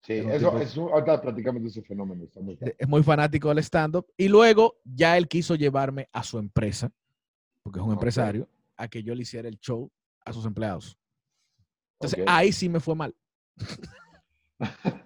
[0.04, 2.24] Sí, eso es un, ahorita platicamos de ese fenómeno.
[2.24, 2.58] Está muy.
[2.78, 4.06] Es muy fanático del stand-up.
[4.18, 6.90] Y luego ya él quiso llevarme a su empresa,
[7.62, 9.90] porque es un empresario, a que yo le hiciera el show
[10.26, 10.98] a sus empleados.
[11.98, 13.14] Entonces ahí sí me fue mal.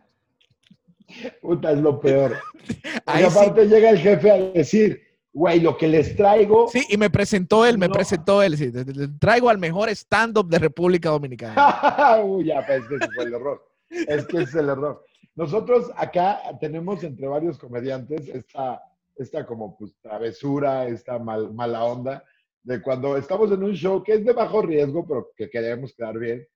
[1.40, 2.36] Puta, es lo peor.
[3.06, 3.38] Ahí sí.
[3.38, 5.00] aparte llega el jefe a decir,
[5.32, 6.68] güey, lo que les traigo.
[6.68, 7.94] Sí, y me presentó él, me No.
[7.94, 8.58] presentó él.
[8.58, 8.70] sí,
[9.18, 12.20] traigo al mejor stand-up de República Dominicana.
[12.24, 13.64] Uy, ya, pues ese fue el error.
[13.90, 15.04] Es que es el error.
[15.34, 18.82] Nosotros acá tenemos entre varios comediantes esta,
[19.16, 22.24] esta como pues travesura, esta mal- mala onda,
[22.62, 26.18] de cuando estamos en un show que es de bajo riesgo, pero que queremos quedar
[26.18, 26.46] bien,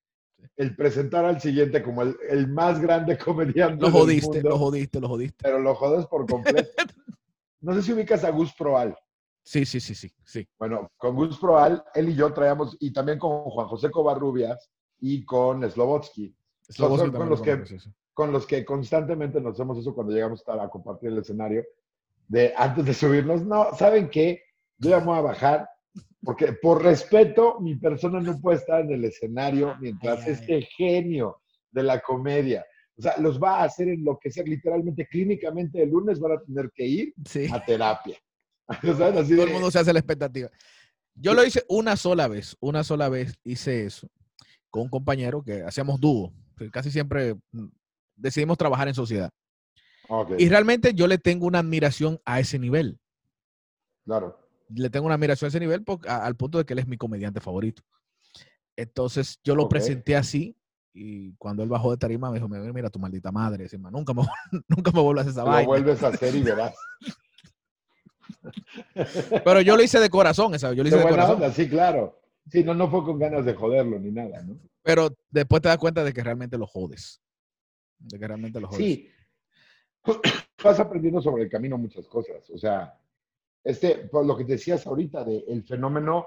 [0.57, 4.59] el presentar al siguiente como el, el más grande comediante Lo del jodiste, mundo, lo
[4.59, 5.39] jodiste, lo jodiste.
[5.43, 6.69] pero lo jodes por completo.
[7.65, 8.97] No sé si ubicas a Gus Proal.
[9.45, 10.45] Sí, sí, sí, sí, sí.
[10.59, 14.69] Bueno, con Gus Proal, él y yo traíamos, y también con Juan José Covarrubias
[14.99, 16.35] y con Slobotsky,
[16.73, 17.79] Slobodsky son con los lo que-
[18.15, 21.65] con los que constantemente nos hacemos eso cuando llegamos a, a compartir el escenario,
[22.29, 24.43] de antes de subirnos, no, ¿saben qué?
[24.79, 25.69] Yo ya me voy a bajar,
[26.23, 30.63] porque por respeto, mi persona no puede estar en el escenario mientras Ay, ay, este
[30.77, 32.65] genio de la comedia,
[32.97, 36.87] o sea, los va a hacer enloquecer literalmente, clínicamente el lunes van a tener que
[36.87, 37.47] ir Sí.
[37.53, 38.17] a terapia.
[38.83, 39.17] ¿Sabes?
[39.17, 40.51] Así Todo de- el mundo se hace la expectativa.
[41.15, 44.09] Yo lo hice una sola vez, una sola vez hice eso
[44.71, 46.33] con un compañero que hacíamos dúo.
[46.65, 47.67] Que Casi siempre mm,
[48.17, 49.31] decidimos trabajar en sociedad.
[50.39, 52.99] Y realmente yo le tengo una admiración a ese nivel.
[54.05, 54.39] claro.
[54.75, 56.87] Le tengo una admiración a ese nivel por- a- al punto de que él es
[56.87, 57.83] mi comediante favorito.
[58.77, 60.57] Entonces yo lo presenté así
[60.95, 64.23] y cuando él bajó de tarima me dijo, mira, tu maldita madre, encima, nunca me,
[64.69, 65.67] nunca me vuelvas a esa Lo vaina.
[65.67, 66.75] vuelves a hacer y verás.
[69.45, 71.35] Pero yo lo hice de corazón, yo lo hice De corazón.
[71.37, 72.19] onda, sí, claro.
[72.51, 74.59] Sí, no, no fue con ganas de joderlo ni nada, ¿no?
[74.83, 77.21] Pero después te das cuenta de que realmente lo jodes.
[77.99, 78.85] De que realmente lo jodes.
[78.85, 79.09] Sí.
[80.65, 82.49] Vas aprendiendo sobre el camino muchas cosas.
[82.51, 82.99] O sea,
[83.65, 86.27] este, por lo que decías ahorita, de el fenómeno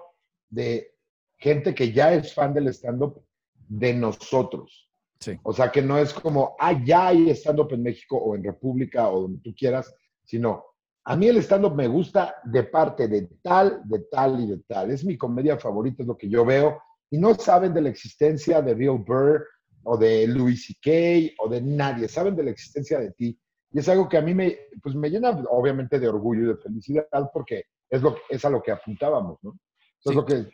[0.50, 0.96] de
[1.38, 3.22] gente que ya es fan del stand-up
[3.68, 4.90] de nosotros.
[5.20, 5.38] Sí.
[5.44, 9.10] O sea, que no es como, ah, ya hay stand-up en México o en República
[9.10, 10.64] o donde tú quieras, sino,
[11.04, 14.92] a mí el stand-up me gusta de parte de tal, de tal y de tal.
[14.92, 16.82] Es mi comedia favorita, es lo que yo veo.
[17.16, 19.48] Y no saben de la existencia de Bill Burr
[19.84, 21.34] o de Louis C.K.
[21.42, 22.10] o de nadie.
[22.10, 23.40] Saben de la existencia de ti.
[23.72, 26.58] Y es algo que a mí me, pues me llena obviamente de orgullo y de
[26.58, 29.52] felicidad porque es, lo, es a lo que apuntábamos, ¿no?
[29.52, 30.10] Eso Sí.
[30.10, 30.50] es lo que,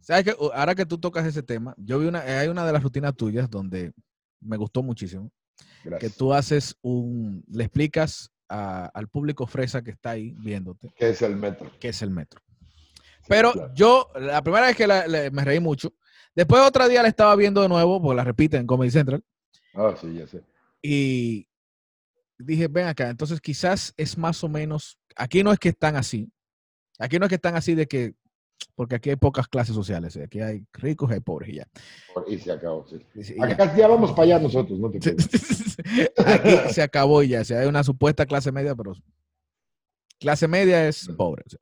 [0.00, 2.82] ¿Sabes que Ahora que tú tocas ese tema, yo vi una, hay una de las
[2.82, 3.92] rutinas tuyas donde
[4.40, 5.30] me gustó muchísimo,
[5.84, 6.16] que gracias.
[6.16, 11.20] tú haces un, le explicas a- al público fresa que está ahí viéndote que es
[11.22, 11.70] el metro.
[11.78, 12.40] qué es el metro.
[13.28, 13.72] Pero claro.
[13.74, 15.92] yo, la primera vez que la- le- me reí mucho,
[16.34, 19.22] después otro día la estaba viendo de nuevo, porque la repiten en Comedy Central,
[19.74, 20.42] Ah, sí, ya sé.
[20.82, 21.48] y
[22.38, 26.30] dije, ven acá, entonces quizás es más o menos, aquí no es que están así,
[26.98, 28.14] aquí no es que están así de que,
[28.74, 31.68] porque aquí hay pocas clases sociales, aquí hay ricos y hay pobres y ya.
[32.28, 32.96] Y se acabó, sí.
[33.14, 33.44] Y- y ya.
[33.46, 35.76] Acá ya vamos para allá nosotros, no te preocupes.
[36.26, 37.40] Aquí se acabó y ya.
[37.40, 38.94] O sea, hay una supuesta clase media, pero
[40.20, 41.16] clase media es Ujú.
[41.16, 41.42] pobre.
[41.46, 41.58] o sea.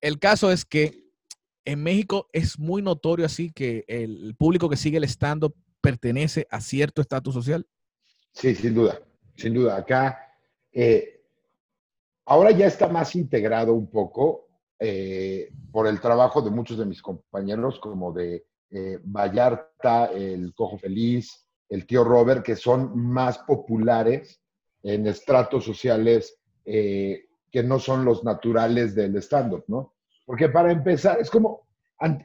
[0.00, 1.06] El caso es que
[1.64, 6.60] en México es muy notorio así que el público que sigue el stand-up pertenece a
[6.60, 7.66] cierto estatus social.
[8.32, 9.00] Sí, sin duda,
[9.36, 9.76] sin duda.
[9.76, 10.18] Acá,
[10.72, 11.22] eh,
[12.24, 17.02] ahora ya está más integrado un poco eh, por el trabajo de muchos de mis
[17.02, 24.40] compañeros, como de eh, Vallarta, el Cojo Feliz, el tío Robert, que son más populares
[24.82, 26.38] en estratos sociales
[27.56, 29.94] que no son los naturales del stand-up, ¿no?
[30.26, 31.66] Porque para empezar, es como,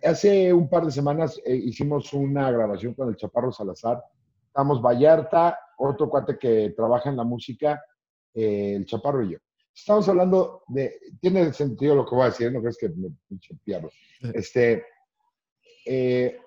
[0.04, 4.04] hace un par de semanas eh, hicimos una grabación con el Chaparro Salazar,
[4.46, 7.82] estamos Vallarta, otro cuate que trabaja en la música,
[8.34, 9.38] eh, el Chaparro y yo.
[9.74, 13.56] Estamos hablando de, tiene sentido lo que voy a decir, no crees que me pinche
[13.63, 13.89] pierdo.
[14.34, 14.84] Este,
[15.86, 16.41] eh,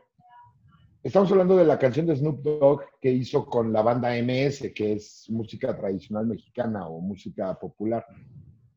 [1.03, 4.92] estamos hablando de la canción de Snoop Dogg que hizo con la banda MS, que
[4.92, 8.05] es música tradicional mexicana o música popular.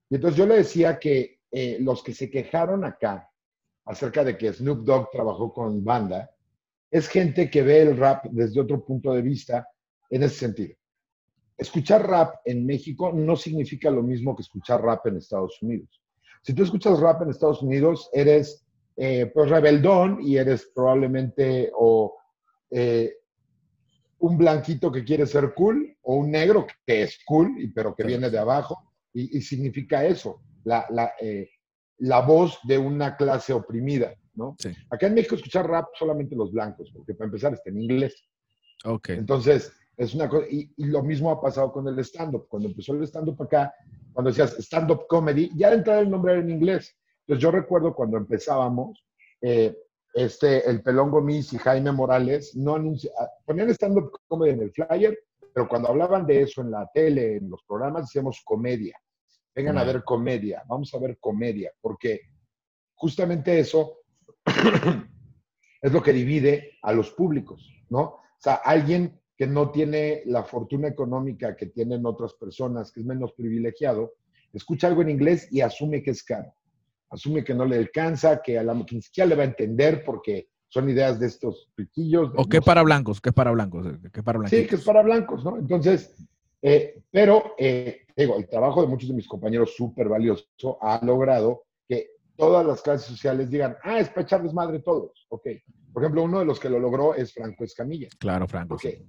[0.10, 3.30] Y entonces yo le decía que eh, los que se quejaron acá
[3.86, 6.30] acerca de que Snoop Dogg trabajó con banda,
[6.92, 9.68] es gente que ve el rap desde otro punto de vista
[10.10, 10.76] en ese sentido.
[11.58, 16.02] Escuchar rap en México no significa lo mismo que escuchar rap en Estados Unidos.
[16.42, 18.66] Si tú escuchas rap en Estados Unidos, eres
[18.96, 22.16] eh, pues rebeldón y eres probablemente o
[22.70, 23.16] eh,
[24.20, 28.30] un blanquito que quiere ser cool o un negro que es cool, pero que viene
[28.30, 28.87] de abajo
[29.18, 31.50] y, y significa eso, la, la, eh,
[32.00, 34.56] la voz de una clase oprimida, ¿no?
[34.60, 34.70] Sí.
[34.92, 38.14] Acá en México escuchar rap solamente los blancos, porque para empezar está en inglés.
[38.86, 39.10] Ok.
[39.10, 42.48] Entonces, es una cosa, y, y lo mismo ha pasado con el stand-up.
[42.48, 43.74] Cuando empezó el stand-up acá,
[44.14, 46.96] cuando decías stand-up comedy, ya de entrada el nombre era en inglés.
[47.22, 49.04] Entonces, yo recuerdo cuando empezábamos,
[49.42, 49.76] eh,
[50.14, 54.72] este, el Pelón Gomis y Jaime Morales no anuncia, ah, ponían stand-up comedy en el
[54.72, 55.18] flyer,
[55.54, 58.96] pero cuando hablaban de eso en la tele, en los programas, decíamos comedia.
[59.58, 62.22] Vengan a ver comedia, vamos a ver comedia, porque
[62.94, 63.98] justamente eso
[65.82, 68.02] es lo que divide a los públicos, ¿no?
[68.02, 73.06] O sea, alguien que no tiene la fortuna económica que tienen otras personas, que es
[73.08, 74.14] menos privilegiado,
[74.54, 76.54] escucha algo en inglés y asume que es caro.
[77.10, 80.04] Asume que no le alcanza, que a la que ni siquiera le va a entender
[80.04, 82.32] porque son ideas de estos riquillos.
[82.32, 83.22] de ¿O los- para blancos?
[83.22, 83.88] ¿Qué es para blancos?
[84.14, 84.60] ¿Qué es para blancos?
[84.60, 85.58] Sí, que es para blancos, ¿no?
[85.58, 86.16] Entonces,
[86.62, 90.46] eh, pero, eh, digo, el trabajo de muchos de mis compañeros súper valioso
[90.82, 95.48] ha logrado que todas las clases sociales digan, ah, es para echar desmadre todos, ok.
[95.94, 98.70] Por ejemplo, uno de los que lo logró es Franco Escamilla, Claro, Franco.
[98.70, 99.06] porque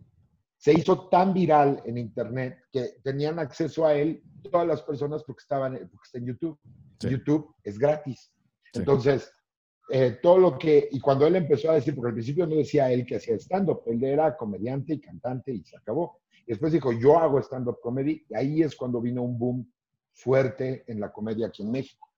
[0.56, 5.42] se hizo tan viral en Internet que tenían acceso a él todas las personas porque,
[5.42, 6.58] estaban, porque está en YouTube.
[7.00, 7.10] Sí.
[7.10, 8.32] YouTube es gratis.
[8.72, 8.80] Sí.
[8.80, 9.30] Entonces,
[9.90, 12.90] eh, todo lo que, y cuando él empezó a decir, porque al principio no decía
[12.90, 16.20] él que hacía stand-up, él era comediante y cantante y se acabó.
[16.48, 19.72] Después dijo, yo hago stand-up comedy, y ahí es cuando vino un boom
[20.14, 22.08] fuerte en la comedia aquí en México.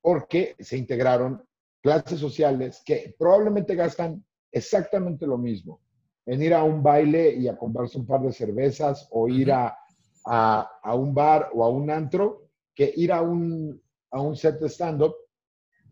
[0.00, 1.44] Porque se integraron
[1.82, 5.80] clases sociales que probablemente gastan exactamente lo mismo
[6.26, 9.76] en ir a un baile y a comprarse un par de cervezas o ir a,
[10.24, 13.80] a, un bar o a un antro que ir a un,
[14.12, 15.14] a un set de stand-up,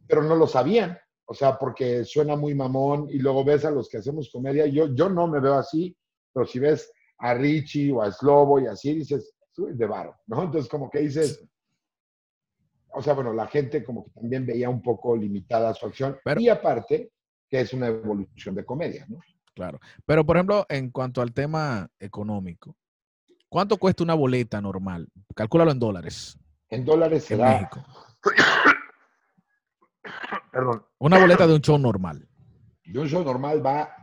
[0.07, 0.97] pero no lo sabían.
[1.27, 4.67] O sea, porque suena muy mamón y luego ves a los que hacemos comedia.
[4.67, 5.97] Yo, yo no me veo así,
[6.33, 10.43] pero si ves a Richie o a Slobo y así, dices, de varo, ¿no?
[10.43, 11.45] Entonces, como que dices,
[12.93, 16.17] o sea, bueno, la gente como que también veía un poco limitada su acción.
[16.39, 17.13] y aparte,
[17.49, 19.19] que es una evolución de comedia, ¿no?
[19.55, 19.79] Claro.
[20.05, 22.77] Pero, por ejemplo, en cuanto al tema económico,
[23.49, 25.09] ¿cuánto cuesta una boleta normal?
[25.35, 26.39] Calcúlalo en dólares.
[26.69, 27.53] En dólares en será...
[27.53, 27.85] México.
[30.53, 30.85] Perdón.
[30.99, 32.29] Una boleta de un show normal.
[32.85, 33.95] De un show normal va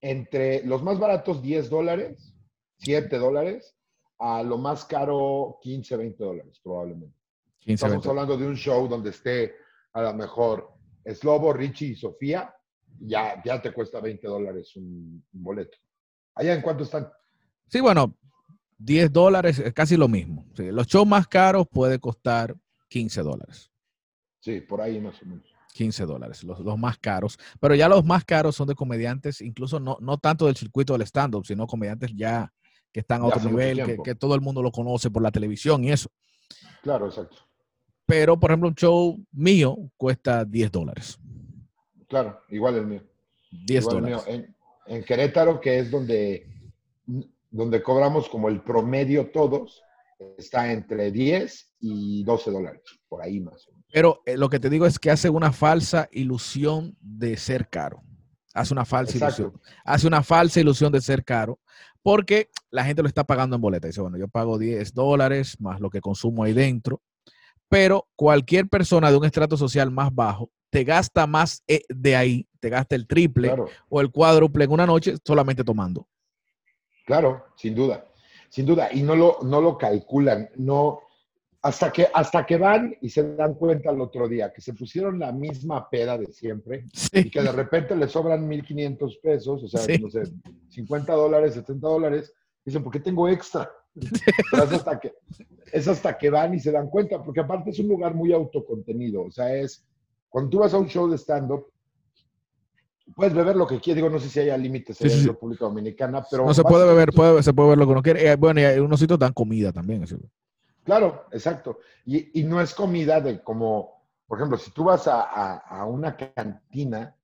[0.00, 2.34] entre los más baratos 10 dólares,
[2.78, 3.76] 7 dólares,
[4.18, 7.16] a lo más caro 15, 20 dólares probablemente.
[7.64, 9.54] Estamos hablando de un show donde esté
[9.92, 10.72] a lo mejor
[11.04, 12.54] Slobo, Richie y Sofía,
[13.00, 15.76] ya, ya te cuesta 20 dólares un, boleto.
[16.34, 17.10] ¿Allá en cuánto están?
[17.66, 18.16] Sí, bueno,
[18.78, 20.46] 10 dólares es casi lo mismo.
[20.56, 22.56] los shows más caros puede costar
[22.88, 23.70] 15 dólares.
[24.40, 25.44] Sí, por ahí más o menos.
[25.74, 27.38] 15 dólares, los, más caros.
[27.60, 31.02] Pero ya los más caros son de comediantes, incluso no, no tanto del circuito del
[31.02, 32.52] stand-up, sino comediantes ya
[32.92, 35.84] que están a otro nivel, que, que, todo el mundo lo conoce por la televisión
[35.84, 36.10] y eso.
[36.82, 37.48] Claro, exacto.
[38.08, 41.18] Pero, por ejemplo, un show mío cuesta 10 dólares.
[42.08, 43.02] Claro, igual el mío.
[43.66, 44.24] 10 dólares.
[44.86, 46.46] En, Querétaro, que es donde,
[47.50, 49.82] donde cobramos como el promedio todos,
[50.38, 53.86] está entre 10 y 12 dólares, por ahí más o menos.
[53.92, 58.02] Pero eh, lo que te digo es que hace una falsa ilusión de ser caro.
[58.54, 59.60] Hace una falsa ilusión.
[59.84, 61.60] Hace una falsa ilusión de ser caro
[62.02, 63.86] porque la gente lo está pagando en boleta.
[63.86, 67.02] Dice, bueno, yo pago 10 dólares más lo que consumo ahí dentro.
[67.68, 72.48] Pero cualquier persona de un estrato social más bajo te gasta más eh, de ahí,
[72.60, 73.54] te gasta el triple
[73.88, 76.06] o el cuádruple en una noche solamente tomando.
[77.06, 78.06] Claro, sin duda,
[78.48, 78.88] sin duda.
[78.92, 81.00] Y no lo, no lo calculan, no,
[81.62, 85.18] hasta que, hasta que van y se dan cuenta el otro día que se pusieron
[85.18, 89.98] la misma peda de siempre y que de repente les sobran 1.500 pesos, o sea,
[89.98, 90.22] no sé,
[90.68, 92.32] 50 dólares, 70 dólares,
[92.64, 93.70] dicen, ¿por qué tengo extra?
[93.96, 95.12] es, hasta que,
[95.72, 99.22] es hasta que van y se dan cuenta, porque aparte es un lugar muy autocontenido,
[99.22, 99.84] o sea, es
[100.28, 101.66] cuando tú vas a un show de stand-up,
[103.16, 103.96] puedes beber lo que quieras.
[103.96, 106.44] Digo, no sé si haya límites en la República Dominicana, pero.
[106.44, 107.10] No se puede beber,
[107.42, 108.30] se puede beber lo que uno quiere.
[108.30, 110.04] Eh, bueno, y unos sitios dan comida también.
[110.88, 111.80] Claro, exacto.
[112.06, 117.14] Y, no es comida de como, por ejemplo, si tú vas a, una cantina,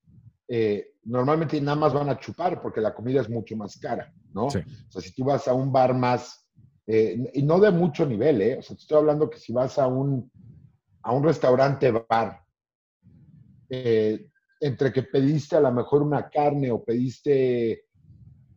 [0.47, 4.49] eh, normalmente nada más van a chupar porque la comida es mucho más cara, ¿no?
[4.49, 6.47] O sea, si tú vas a un bar más,
[6.87, 8.59] eh, y no de mucho nivel, ¿eh?
[8.59, 10.31] O sea, te estoy hablando que si vas a un,
[11.01, 12.45] a un restaurante bar
[13.71, 14.29] eh,
[14.61, 17.87] entre que pediste a lo mejor una carne o pediste,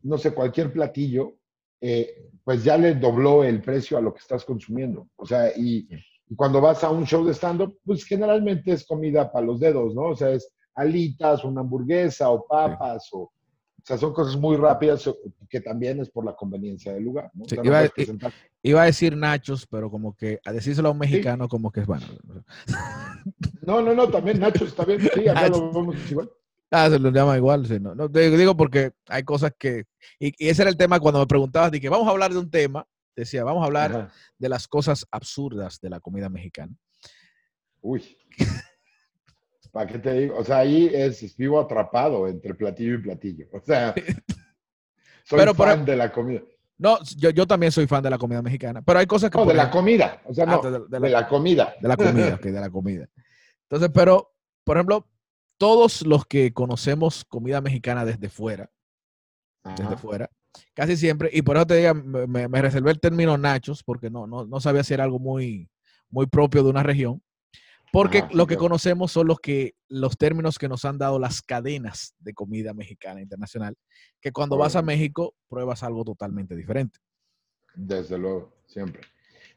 [0.03, 1.36] no sé, cualquier platillo,
[1.81, 5.07] eh, pues ya le dobló el precio a lo que estás consumiendo.
[5.15, 5.87] O sea, y,
[6.35, 10.07] cuando vas a un show de stand-up, pues generalmente es comida para los dedos, ¿no?
[10.07, 13.31] O sea, es alitas, una hamburguesa o papas o
[13.77, 15.09] o sea, son cosas muy rápidas
[15.47, 17.31] que también es por la conveniencia del lugar.
[17.33, 17.45] ¿no?
[18.61, 21.87] iba, a decir nachos, pero como que a decírselo a un mexicano, como que es
[21.87, 22.05] bueno.
[23.61, 24.99] No, no, no, también nachos, está bien.
[24.99, 26.29] Sí, acá lo vemos igual.
[26.69, 29.85] Ah, se lo llama igual, sí, no, no, digo porque hay cosas que,
[30.19, 32.85] y, ese era el tema cuando me preguntabas, que vamos a hablar de un tema,
[33.15, 36.73] decía, vamos a hablar de las cosas absurdas de la comida mexicana.
[37.81, 38.17] Uy.
[39.71, 40.37] ¿Para qué te digo?
[40.37, 43.47] O sea, ahí es, vivo atrapado entre platillo y platillo.
[43.53, 43.93] O sea,
[45.23, 46.41] soy fan de la comida.
[46.79, 49.37] No, yo, yo, también soy fan de la comida mexicana, pero hay cosas que...
[49.37, 50.21] No, de la comida.
[50.25, 51.75] O sea, ah, no, de, la, comida.
[51.81, 53.09] De la comida, ok, de la comida.
[53.63, 55.07] Entonces, pero, por ejemplo,
[55.57, 58.69] todos los que conocemos comida mexicana desde fuera,
[59.75, 60.29] desde fuera,
[60.73, 64.27] casi siempre, y por eso te digo, me, me, reservé el término nachos, porque no,
[64.27, 65.69] no, no sabía si era algo muy,
[66.09, 67.21] muy propio de una región,
[67.91, 72.15] porque lo que conocemos son los, que, los términos que nos han dado las cadenas
[72.19, 73.75] de comida mexicana internacional,
[74.21, 76.99] que cuando vas a México pruebas algo totalmente diferente.
[77.73, 79.01] Desde luego, siempre.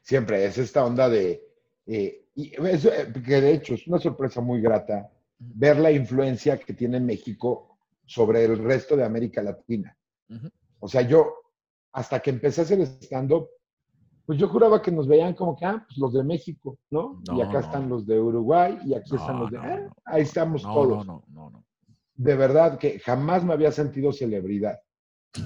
[0.01, 1.43] Siempre es esta onda de...
[1.85, 5.11] Eh, y eh, que de hecho es una sorpresa muy grata
[5.41, 9.97] ver la influencia que tiene México sobre el resto de América Latina.
[10.79, 11.33] O sea, yo,
[11.93, 13.49] hasta que empecé a hacer stand-up,
[14.25, 17.21] pues yo juraba que nos veían como que, ah, pues los de México, ¿no?
[17.35, 21.05] y acá están los de Uruguay y aquí están los de, ah, ahí estamos todos.
[21.05, 21.65] No, no, no,
[22.13, 24.79] De verdad que jamás me había sentido celebridad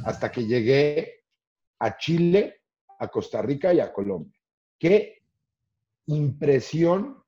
[0.06, 1.24] hasta que llegué
[1.80, 2.62] a Chile,
[3.00, 4.40] a Costa Rica y a Colombia.
[4.78, 5.24] Qué
[6.08, 7.24] impresión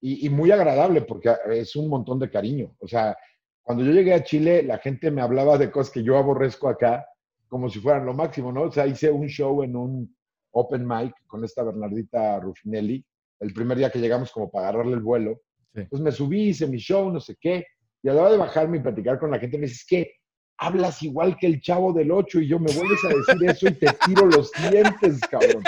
[0.00, 2.74] y, y muy agradable porque es un montón de cariño.
[2.78, 3.16] O sea,
[3.62, 7.06] cuando yo llegué a Chile, la gente me hablaba de cosas que yo aborrezco acá,
[7.48, 8.62] como si fueran lo máximo, ¿no?
[8.62, 10.16] O sea, hice un show en un
[10.52, 13.04] open mic con esta Bernardita Ruffinelli,
[13.40, 15.40] el primer día que llegamos como para agarrarle el vuelo.
[15.74, 17.66] Entonces me subí, hice mi show, no sé qué,
[18.02, 20.12] y a la hora de bajarme y platicar con la gente, me dices, que
[20.56, 23.74] hablas igual que el chavo del 8 y yo me vuelves a decir eso y
[23.74, 25.62] te tiro los dientes, cabrón.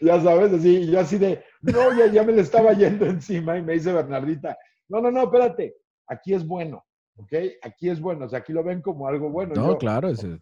[0.00, 3.62] Ya sabes, así, yo así de, no, ya, ya me le estaba yendo encima y
[3.62, 4.56] me dice Bernardita,
[4.88, 6.84] no, no, no, espérate, aquí es bueno.
[7.16, 7.32] ¿ok?
[7.62, 9.54] Aquí es bueno, o sea, aquí lo ven como algo bueno.
[9.54, 10.40] No, claro, ese,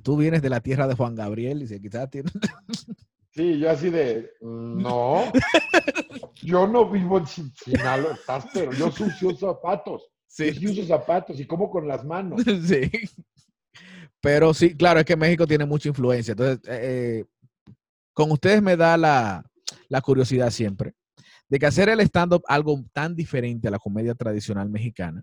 [0.00, 2.32] tú, vienes de la tierra de Juan Gabriel y se quizás tienes...
[3.30, 5.30] Sí, yo así de, mm, no,
[6.42, 8.18] yo no vivo en Sinaloa,
[8.52, 10.10] pero yo sucio zapatos.
[10.26, 10.52] Sí.
[10.52, 12.42] Yo uso zapatos y como con las manos.
[12.66, 12.90] Sí.
[14.20, 16.32] Pero sí, claro, es que México tiene mucha influencia.
[16.32, 17.24] Entonces, eh, eh,
[18.18, 19.44] con ustedes me da la,
[19.88, 20.92] la curiosidad siempre
[21.48, 25.22] de que hacer el stand-up algo tan diferente a la comedia tradicional mexicana,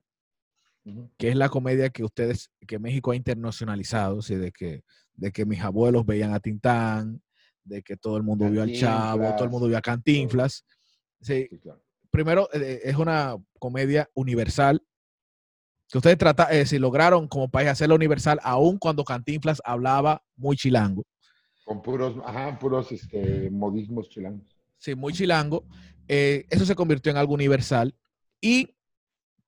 [1.18, 4.84] que es la comedia que ustedes, que México ha internacionalizado, de que,
[5.14, 7.22] de que mis abuelos veían a Tintán,
[7.66, 10.64] de que todo el mundo vio al Chavo, todo el mundo vio a Cantinflas.
[11.20, 11.50] Sí,
[12.10, 14.82] Primero, eh, es una comedia universal
[15.90, 20.56] que ustedes trata, eh, si lograron como país hacerla universal, aun cuando Cantinflas hablaba muy
[20.56, 21.04] chilango.
[21.66, 24.56] Con puros, ajá, puros este, modismos chilangos.
[24.78, 25.66] Sí, muy chilango.
[26.08, 27.94] Eh, eso se convirtió en algo universal
[28.40, 28.76] y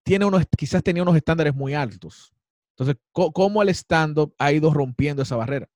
[0.03, 2.34] tiene unos, quizás tenía unos estándares muy altos.
[2.72, 5.70] Entonces, ¿cómo el stand-up ha ido rompiendo esa barrera?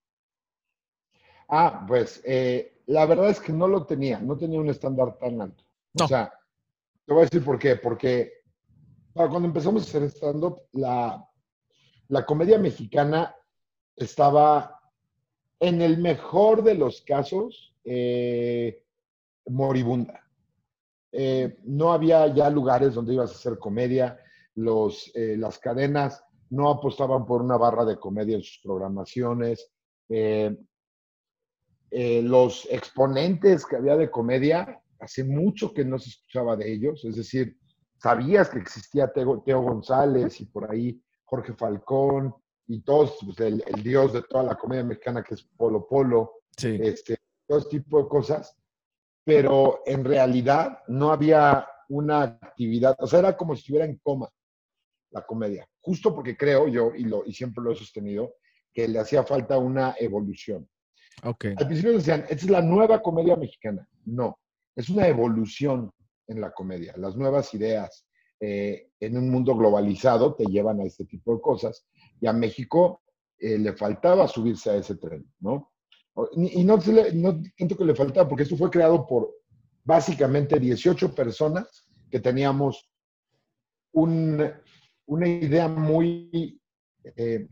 [1.47, 5.41] Ah, pues eh, la verdad es que no lo tenía, no tenía un estándar tan
[5.41, 5.63] alto.
[5.99, 6.31] O sea,
[7.05, 7.75] te voy a decir por qué.
[7.75, 8.33] Porque
[9.13, 11.23] cuando empezamos a hacer stand-up, la,
[12.07, 13.35] la comedia mexicana
[13.95, 14.80] estaba
[15.61, 18.83] en el mejor de los casos eh,
[19.45, 20.27] moribunda.
[21.11, 24.17] Eh, no había ya lugares donde ibas a hacer comedia,
[24.55, 29.71] eh, las cadenas no apostaban por una barra de comedia en sus programaciones.
[31.91, 37.15] Los exponentes que había de comedia, hace mucho que no se escuchaba de ellos, es
[37.15, 37.57] decir,
[37.97, 42.33] sabías que existía Teo, González y por ahí Jorge Falcón
[42.67, 47.17] y todos, pues, el, dios de toda la comedia mexicana que es Polo Polo, este,
[47.47, 48.55] todo este tipo de cosas,
[49.23, 54.29] pero en realidad no había una actividad, o sea, era como si estuviera en coma
[55.11, 58.35] la comedia, justo porque creo yo, y, lo, y siempre lo he sostenido,
[58.73, 60.69] que le hacía falta una evolución.
[61.23, 61.53] Okay.
[61.57, 63.87] Al principio decían, esta es la nueva comedia mexicana.
[64.05, 64.39] No,
[64.75, 65.91] es una evolución
[66.27, 66.93] en la comedia.
[66.97, 68.07] Las nuevas ideas
[68.39, 71.85] eh, en un mundo globalizado te llevan a este tipo de cosas.
[72.21, 73.01] Y a México
[73.37, 75.71] eh, le faltaba subirse a ese tren, ¿no?
[76.35, 76.77] Y no,
[77.13, 79.33] no tanto que le faltaba, porque esto fue creado por
[79.83, 82.89] básicamente 18 personas que teníamos
[83.93, 86.61] una idea muy,
[87.15, 87.47] eh,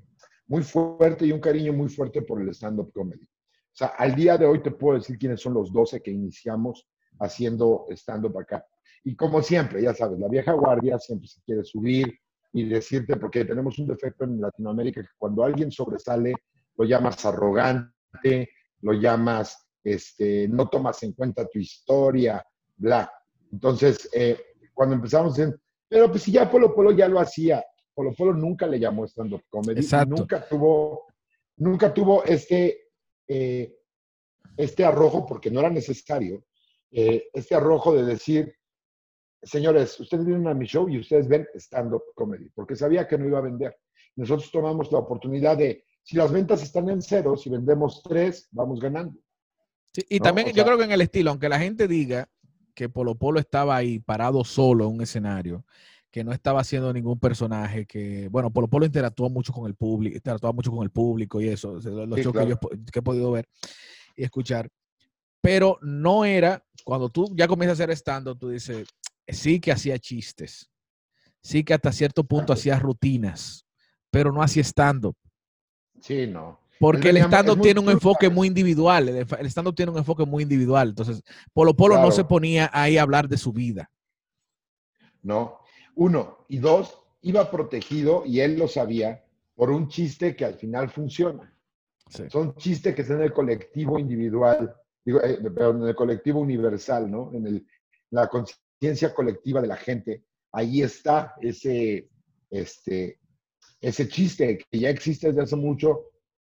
[0.47, 3.23] muy fuerte y un cariño muy fuerte por el stand-up comedy.
[3.23, 6.87] O sea, al día de hoy te puedo decir quiénes son los 12 que iniciamos
[7.19, 8.65] haciendo stand-up acá.
[9.03, 12.19] Y como siempre, ya sabes, la vieja guardia siempre se quiere subir
[12.51, 16.33] y decirte, porque tenemos un defecto en Latinoamérica, que cuando alguien sobresale,
[16.77, 18.49] lo llamas arrogante,
[18.81, 22.43] lo llamas, este, no tomas en cuenta tu historia,
[22.77, 23.11] bla.
[23.51, 24.39] Entonces, eh,
[24.73, 28.65] cuando empezamos en, pero pues si ya Polo Polo ya lo hacía, Polo Polo nunca
[28.67, 31.07] le llamó stand-up comedy, nunca tuvo,
[31.57, 32.91] nunca tuvo este,
[33.27, 33.75] eh,
[34.55, 36.45] este arrojo, porque no era necesario,
[36.91, 38.55] eh, este arrojo de decir,
[39.41, 43.25] señores, ustedes vienen a mi show y ustedes ven stand-up comedy, porque sabía que no
[43.25, 43.77] iba a vender.
[44.15, 48.79] Nosotros tomamos la oportunidad de si las ventas están en cero, si vendemos tres, vamos
[48.79, 49.19] ganando.
[49.95, 52.29] y también yo creo que en el estilo, aunque la gente diga
[52.73, 55.65] que Polo Polo estaba ahí parado solo en un escenario,
[56.11, 60.15] que no estaba haciendo ningún personaje, que, bueno, Polo Polo interactuó mucho con el público,
[60.15, 63.47] interactuó mucho con el público y eso, los shows que, yo, que he podido ver
[64.15, 64.69] y escuchar.
[65.41, 68.87] Pero no era, cuando tú ya comienzas a hacer stand-up, tú dices,
[69.31, 70.69] sí que hacía chistes,
[71.41, 73.65] sí que hasta cierto punto hacía rutinas,
[74.11, 75.15] pero no hacía stand-up.
[76.01, 76.59] Sí, no.
[76.79, 79.09] Porque el, stand-up tiene un enfoque muy individual.
[79.09, 80.89] El, stand-up tiene un enfoque muy individual.
[80.89, 81.21] Entonces,
[81.53, 83.91] Polo Polo no se ponía ahí a hablar de su vida.
[85.21, 85.59] No.
[85.95, 86.45] Uno.
[86.47, 89.25] Y dos, iba protegido, y él lo sabía,
[89.55, 91.53] por un chiste que al final funciona.
[92.29, 94.73] Son chistes que están en el colectivo individual,
[95.05, 97.31] digo, eh, en el colectivo universal, ¿no?
[97.33, 97.67] En, el,
[98.09, 98.68] la conciencia
[99.13, 100.23] colectiva de la gente.
[100.51, 102.09] Ahí está ese,
[102.49, 103.19] este,
[103.81, 106.05] ese chiste que ya existe desde hace mucho,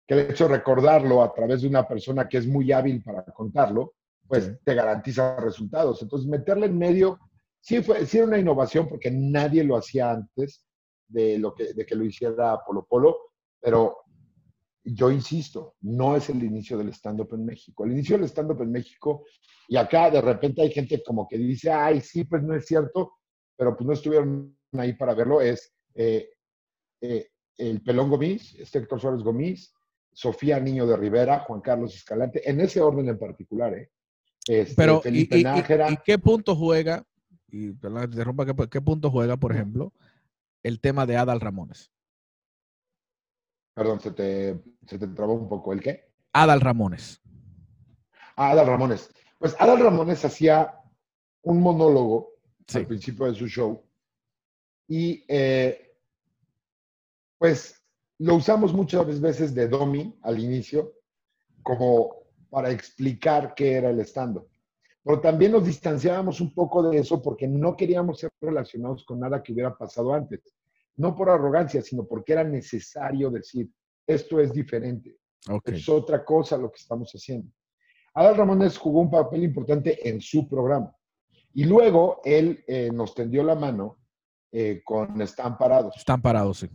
[0.07, 3.23] que el hecho de recordarlo a través de una persona que es muy hábil para
[3.25, 3.93] contarlo,
[4.27, 6.01] pues te garantiza resultados.
[6.01, 7.19] Entonces, meterle en medio
[7.61, 10.65] sí fue sí era una innovación porque nadie lo hacía antes
[11.07, 13.17] de, lo que, de que lo hiciera Polo Polo,
[13.59, 13.97] pero
[14.83, 17.85] yo insisto, no es el inicio del stand-up en México.
[17.85, 19.25] El inicio del stand-up en México,
[19.67, 23.13] y acá de repente hay gente como que dice, ay, sí, pues no es cierto,
[23.55, 26.29] pero pues no estuvieron ahí para verlo, es eh,
[27.01, 27.27] eh,
[27.57, 29.73] el Pelón Gomis, este Héctor Suárez Gomis,
[30.11, 33.91] Sofía Niño de Rivera, Juan Carlos Escalante, en ese orden en particular, ¿eh?
[34.47, 35.91] Este, Pero, Felipe y, Nájera.
[35.91, 37.05] Y, qué punto juega,
[37.47, 39.93] y perdón, interrumpa, ¿qué, ¿qué punto juega, por ejemplo,
[40.63, 41.91] el tema de Adal Ramones?
[43.81, 45.73] Perdón, se te, se te trabó un poco.
[45.73, 46.07] ¿El qué?
[46.33, 47.19] Adal Ramones.
[48.35, 49.09] Ah, Adal Ramones.
[49.39, 50.75] Pues Adal Ramones hacía
[51.41, 52.33] un monólogo
[52.75, 53.83] al principio de su show
[54.87, 55.97] y eh,
[57.39, 57.83] pues
[58.19, 60.93] lo usamos muchas veces de Domi al inicio
[61.63, 62.17] como
[62.51, 64.47] para explicar qué era el stand-up.
[65.03, 69.41] Pero también nos distanciábamos un poco de eso porque no queríamos ser relacionados con nada
[69.41, 70.39] que hubiera pasado antes
[70.97, 73.69] no por arrogancia, sino porque era necesario decir,
[74.05, 75.17] esto es diferente,
[75.65, 77.51] es otra cosa lo que estamos haciendo.
[78.13, 80.93] Adal Ramones jugó un papel importante en su programa.
[81.53, 83.97] Y luego él eh, nos tendió la mano
[84.51, 85.95] eh, con Están Parados.
[85.97, 86.69] Están Parados, sí.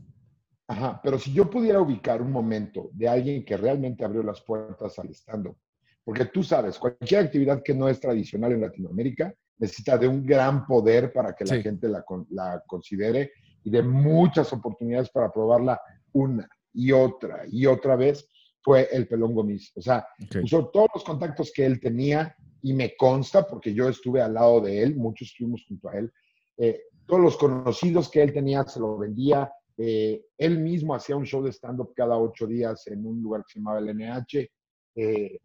[0.69, 4.99] Ajá, pero si yo pudiera ubicar un momento de alguien que realmente abrió las puertas
[4.99, 5.57] al stand-up,
[6.03, 10.67] porque tú sabes, cualquier actividad que no es tradicional en Latinoamérica necesita de un gran
[10.67, 13.33] poder para que la gente la, la considere
[13.67, 15.81] y de muchas oportunidades para probarla
[16.13, 18.29] una y otra y otra vez,
[18.63, 19.73] fue el Pelón Gomis.
[19.75, 20.07] O sea,
[20.41, 24.61] usó todos los contactos que él tenía y me consta, porque yo estuve al lado
[24.61, 26.13] de él, muchos estuvimos junto a él,
[26.59, 29.51] eh, todos los conocidos que él tenía se lo vendía.
[29.77, 33.55] Eh, él mismo hacía un show de stand-up cada ocho días en un lugar que
[33.55, 34.49] se llamaba el NH.
[34.95, 35.41] Eh,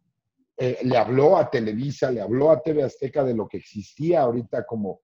[0.84, 5.01] le habló a Televisa, le habló a TV Azteca de lo que existía ahorita como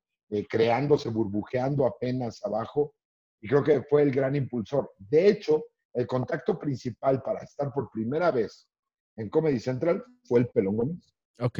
[0.47, 2.93] creándose, burbujeando apenas abajo
[3.41, 4.91] y creo que fue el gran impulsor.
[4.97, 8.67] De hecho, el contacto principal para estar por primera vez
[9.15, 11.15] en Comedy Central fue el Pelón Gómez.
[11.39, 11.59] Ok.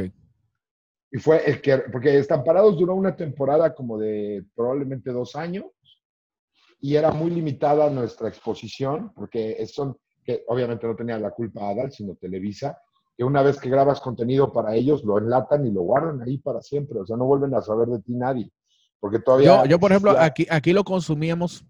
[1.12, 5.66] Y fue el que, porque Estamparados duró una temporada como de probablemente dos años
[6.80, 11.92] y era muy limitada nuestra exposición, porque son, que obviamente no tenía la culpa Adal,
[11.92, 12.80] sino Televisa,
[13.16, 16.62] que una vez que grabas contenido para ellos, lo enlatan y lo guardan ahí para
[16.62, 18.52] siempre, o sea, no vuelven a saber de ti nadie.
[19.00, 19.66] Porque todavía.
[19.66, 21.66] Yo, por ejemplo, aquí, aquí lo consumíamos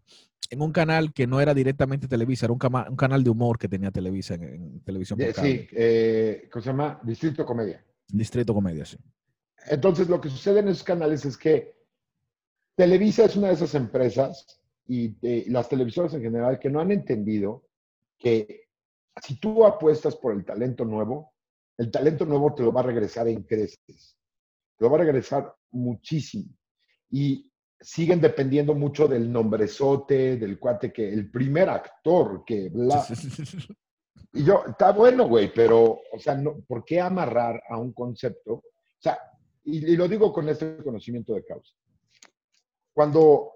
[0.50, 2.60] en un canal que no era directamente Televisa, era un,
[2.90, 5.20] un canal de humor que tenía Televisa en, televisión.
[5.20, 7.00] sí, eh, ¿cómo se llama?
[7.04, 7.84] Distrito Comedia.
[8.08, 8.98] Distrito Comedia, sí.
[9.70, 11.76] Entonces, lo que sucede en esos canales es que
[12.76, 15.18] Televisa es una de esas empresas y
[15.50, 17.66] las televisoras en general que no han entendido
[18.18, 18.68] que
[19.22, 21.34] si tú apuestas por el talento nuevo,
[21.78, 24.16] el talento nuevo te lo va a regresar en creces.
[24.78, 26.54] Te lo va a regresar muchísimo
[27.10, 33.06] y siguen dependiendo mucho del nombrezote, del cuate que, el primer actor que bla.
[34.34, 38.54] Y yo, está bueno, güey, pero, o sea, no, ¿por qué amarrar a un concepto?
[38.54, 38.64] O
[39.00, 39.18] sea,
[39.64, 41.74] y, lo digo con este conocimiento de causa.
[42.94, 43.52] Cuando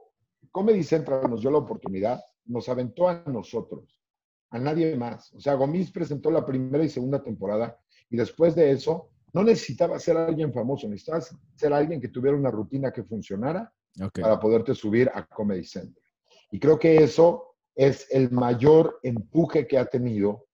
[0.52, 4.02] Comedy Central nos dio la oportunidad, nos aventó a nosotros,
[4.49, 5.34] a nadie más.
[5.34, 7.80] O sea, Gomis presentó la primera y segunda temporada
[8.10, 11.23] y después de eso no necesitaba ser alguien famoso, necesitaba
[11.55, 13.71] ser alguien que tuviera una rutina que funcionara
[14.13, 16.03] para poderte subir a Comedy Center.
[16.51, 20.47] Y creo que eso es el mayor empuje que ha tenido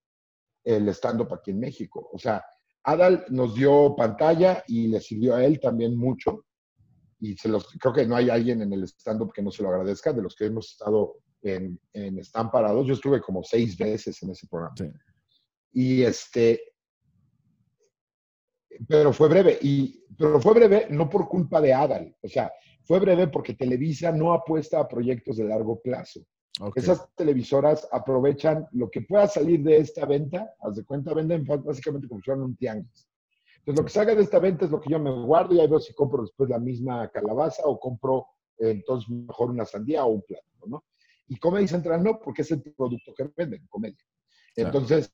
[0.63, 2.09] el stand-up aquí en México.
[2.11, 2.43] O sea,
[2.84, 6.45] Adal nos dio pantalla y le sirvió a él también mucho.
[7.19, 9.69] Y se los, creo que no hay alguien en el stand-up que no se lo
[9.69, 12.86] agradezca, de los que hemos estado en, en Están Parados.
[12.86, 14.75] Yo estuve como seis veces en ese programa.
[15.73, 16.61] Y este,
[18.88, 19.57] pero fue breve.
[19.61, 22.15] Y, pero fue breve no por culpa de Adal.
[22.21, 22.51] O sea,
[22.84, 26.21] fue breve porque Televisa no apuesta a proyectos de largo plazo.
[26.75, 32.07] Esas televisoras aprovechan lo que pueda salir de esta venta, haz de cuenta, venden básicamente
[32.07, 33.07] como si fueran un tianguis.
[33.59, 35.67] Entonces, lo que salga de esta venta es lo que yo me guardo y ahí
[35.67, 38.25] veo si compro después la misma calabaza o compro
[38.57, 40.86] eh, entonces mejor una sandía o un plátano, ¿no?
[41.28, 44.03] Y Comedy Central no, porque es el producto que venden, comedia.
[44.55, 45.13] Entonces,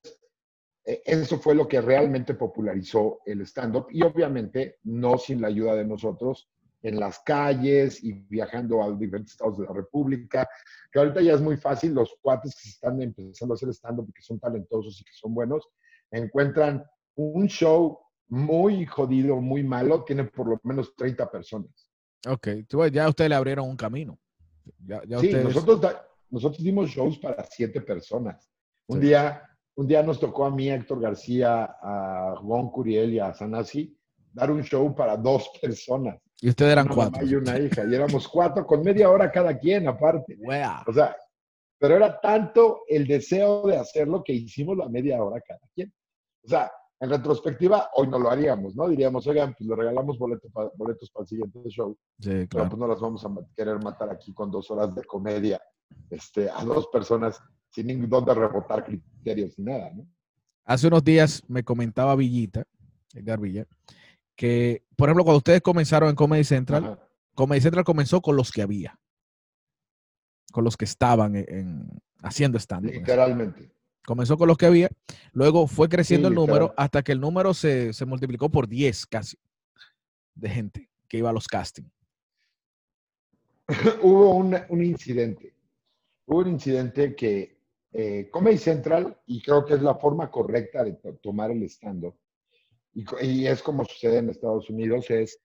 [0.86, 5.86] eso fue lo que realmente popularizó el stand-up y obviamente no sin la ayuda de
[5.86, 6.50] nosotros
[6.82, 10.48] en las calles y viajando a diferentes estados de la República,
[10.92, 14.14] que ahorita ya es muy fácil, los cuates que están empezando a hacer stand-up y
[14.14, 15.70] que son talentosos y que son buenos,
[16.12, 16.84] encuentran
[17.16, 21.90] un show muy jodido, muy malo, tiene por lo menos 30 personas.
[22.28, 22.48] Ok,
[22.92, 24.20] ya ustedes le abrieron un camino.
[25.20, 25.80] sí, nosotros,
[26.30, 28.50] nosotros dimos shows para siete personas.
[28.88, 29.42] Un día
[29.76, 33.96] un día nos tocó a mí, Héctor García, a Juan Curiel y a Sanasi
[34.32, 36.20] dar un show para dos personas.
[36.42, 37.22] Y ustedes eran una cuatro.
[37.22, 37.84] mamá y una hija.
[37.88, 40.36] Y éramos cuatro con media hora cada quien aparte.
[40.40, 40.84] Wea.
[40.88, 41.16] O sea,
[41.80, 45.94] pero era tanto el deseo de hacerlo que hicimos la media hora cada quien.
[46.46, 48.88] O sea, en retrospectiva, hoy no lo haríamos, ¿no?
[48.88, 52.70] Diríamos, oigan, pues le regalamos boleto pa- boletos para el siguiente show, Sí, pero claro.
[52.70, 55.62] pues no las vamos a querer matar aquí con dos horas de comedia
[56.10, 57.42] este, a dos personas
[57.74, 60.06] sin ningún dónde rebotar criterios ni nada, ¿no?
[60.66, 62.64] Hace unos días me comentaba Villita,
[63.14, 63.66] Edgar Villa,
[64.36, 67.08] que, por ejemplo, cuando ustedes comenzaron en Comedy Central, Ajá.
[67.36, 68.98] Comedy Central comenzó con los que había,
[70.52, 73.72] con los que estaban en, en- haciendo stand Literalmente.
[74.06, 74.90] Comenzó con los que había,
[75.32, 79.06] luego fue creciendo Sí, el número hasta que el número se, se multiplicó por 10
[79.08, 79.38] casi
[80.36, 81.90] de gente que iba a los castings.
[84.02, 85.54] Hubo un, un incidente.
[86.26, 87.53] Hubo un incidente que
[87.94, 92.16] eh, Comedy Central, y creo que es la forma correcta de to- tomar el stand-up,
[92.94, 95.40] y, es como sucede en Estados Unidos, es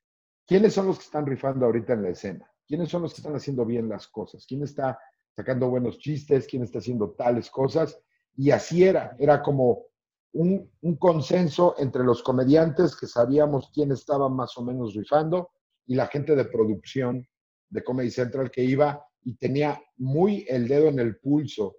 [0.47, 3.35] quiénes son los que están rifando ahorita en la escena, quiénes son los que están
[3.37, 4.99] haciendo bien las cosas, quién está
[5.35, 7.99] sacando buenos chistes, quién está haciendo tales cosas,
[8.37, 9.87] y así era, era como
[10.33, 15.51] un consenso entre los comediantes que sabíamos quién estaba más o menos rifando
[15.87, 17.27] y la gente de producción
[17.71, 21.77] de Comedy Central que iba y tenía muy el dedo en el pulso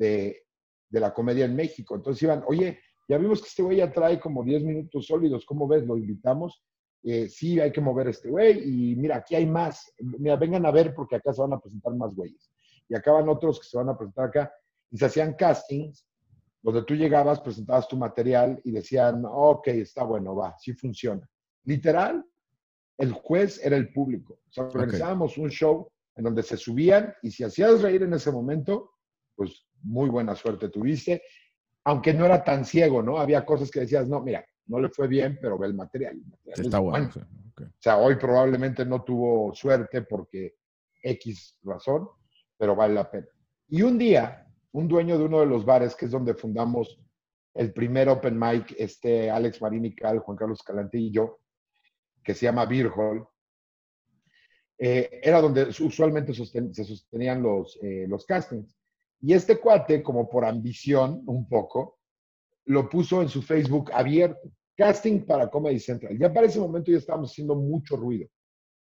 [0.00, 0.46] de,
[0.88, 1.94] de la comedia en México.
[1.94, 5.68] Entonces iban, oye, ya vimos que este güey ya trae como 10 minutos sólidos, ¿cómo
[5.68, 5.84] ves?
[5.86, 6.62] ¿Lo invitamos?
[7.02, 9.92] Eh, sí, hay que mover a este güey y mira, aquí hay más.
[9.98, 12.50] Mira, vengan a ver porque acá se van a presentar más güeyes.
[12.88, 14.52] Y acaban otros que se van a presentar acá.
[14.90, 16.06] Y se hacían castings
[16.62, 21.26] donde tú llegabas, presentabas tu material y decían, ok, está bueno, va, sí funciona.
[21.64, 22.24] Literal,
[22.98, 24.40] el juez era el público.
[24.48, 28.30] O sea, organizábamos un show en donde se subían y si hacías reír en ese
[28.30, 28.90] momento,
[29.36, 31.22] pues muy buena suerte tuviste,
[31.84, 33.18] aunque no era tan ciego, ¿no?
[33.18, 36.14] Había cosas que decías, no, mira, no le fue bien, pero ve el material.
[36.14, 37.10] el material Sí, es está bueno.
[37.12, 37.20] sí.
[37.20, 40.54] O sea, hoy probablemente no tuvo suerte porque
[41.02, 42.08] X razón,
[42.56, 43.26] pero vale la pena.
[43.68, 46.98] Y un día, un dueño de uno de los bares, que es donde fundamos
[47.54, 51.40] el primer open mic, este Alex Marini Cal, Juan Carlos Escalante y yo,
[52.22, 53.26] que se llama Beer Hall,
[54.78, 58.74] eh, era donde usualmente sosten- se sostenían los, eh, los castings.
[59.22, 61.98] Y este cuate, como por ambición un poco,
[62.66, 64.50] lo puso en su Facebook abierto.
[64.76, 66.18] Casting para Comedy Central.
[66.18, 68.28] Ya para ese momento ya estábamos haciendo mucho ruido.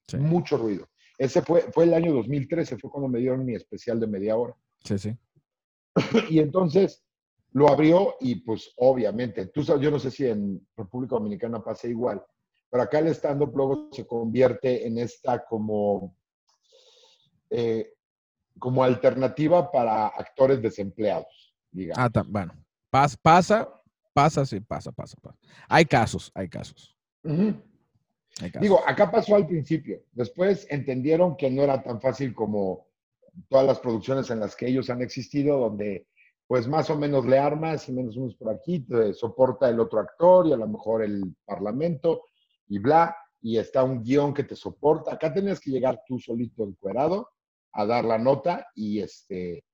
[0.07, 0.17] Sí.
[0.17, 0.87] Mucho ruido.
[1.19, 4.55] Ese fue, fue el año 2013, fue cuando me dieron mi especial de media hora.
[4.85, 5.17] Sí, sí.
[6.31, 7.05] Y entonces
[7.53, 11.89] lo abrió y pues obviamente, tú sabes, yo no sé si en República Dominicana pasa
[11.89, 12.23] igual,
[12.71, 16.15] pero acá el stand-up luego se convierte en esta como,
[17.51, 17.95] eh,
[18.59, 22.11] como alternativa para actores desempleados, digamos.
[22.15, 22.53] Ah, bueno.
[22.91, 23.69] Pas- pasa,
[24.13, 25.39] pasa, sí, pasa, pasa, pasa.
[25.69, 26.97] Hay casos, hay casos.
[27.25, 28.61] Hay casos.
[28.61, 30.03] Digo, acá pasó al principio.
[30.13, 32.87] Después entendieron que no era tan fácil como
[33.49, 36.07] todas las producciones en las que ellos han existido, donde
[36.47, 40.01] pues más o menos le armas y menos unos por aquí, te soporta el otro
[40.01, 42.23] actor y a lo mejor el parlamento
[42.69, 45.13] y bla, y está un guion que te soporta.
[45.13, 47.29] Acá tenías que llegar tú solito encuerado
[47.73, 49.65] a dar la nota y este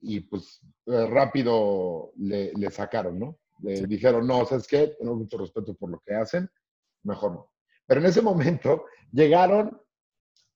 [0.00, 3.38] y pues eh, rápido le, le sacaron, ¿no?
[3.62, 3.86] Le Sí.
[3.86, 4.88] dijeron, no, ¿sabes qué?
[4.98, 6.50] Tengo mucho respeto por lo que hacen,
[7.04, 7.52] mejor no.
[7.86, 9.80] Pero en ese momento llegaron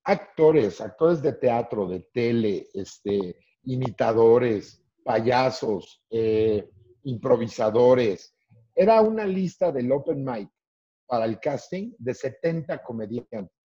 [0.05, 6.69] actores, actores de teatro, de tele, este, imitadores, payasos, eh,
[7.05, 8.35] improvisadores.
[8.75, 10.51] Era una lista del open mic
[11.07, 13.56] para el casting de 70 comediantes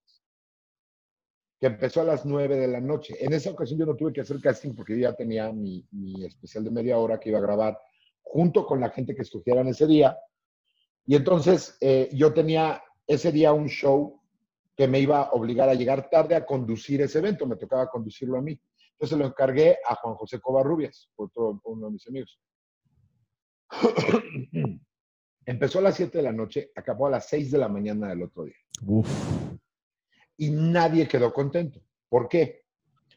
[1.62, 3.14] que empezó a las 9 de la noche.
[3.20, 6.64] En esa ocasión yo no tuve que hacer casting porque ya tenía mi, mi especial
[6.64, 7.78] de media hora que iba a grabar
[8.20, 10.18] junto con la gente que escogieran ese día.
[11.06, 14.20] Y entonces eh, yo tenía ese día un show
[14.76, 18.38] que me iba a obligar a llegar tarde a conducir ese evento, me tocaba conducirlo
[18.38, 18.60] a mí.
[18.94, 22.40] Entonces lo encargué a Juan José Covarrubias, otro, uno de mis amigos.
[25.46, 28.24] Empezó a las 7 de la noche, acabó a las 6 de la mañana del
[28.24, 28.56] otro día.
[28.84, 29.51] Uf.
[30.42, 31.80] Y nadie quedó contento.
[32.08, 32.64] ¿Por qué?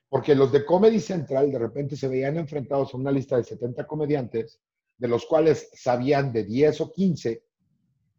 [0.07, 3.87] Porque los de Comedy Central de repente se veían enfrentados a una lista de 70
[3.87, 4.61] comediantes,
[4.95, 7.43] de los cuales sabían de 10 o 15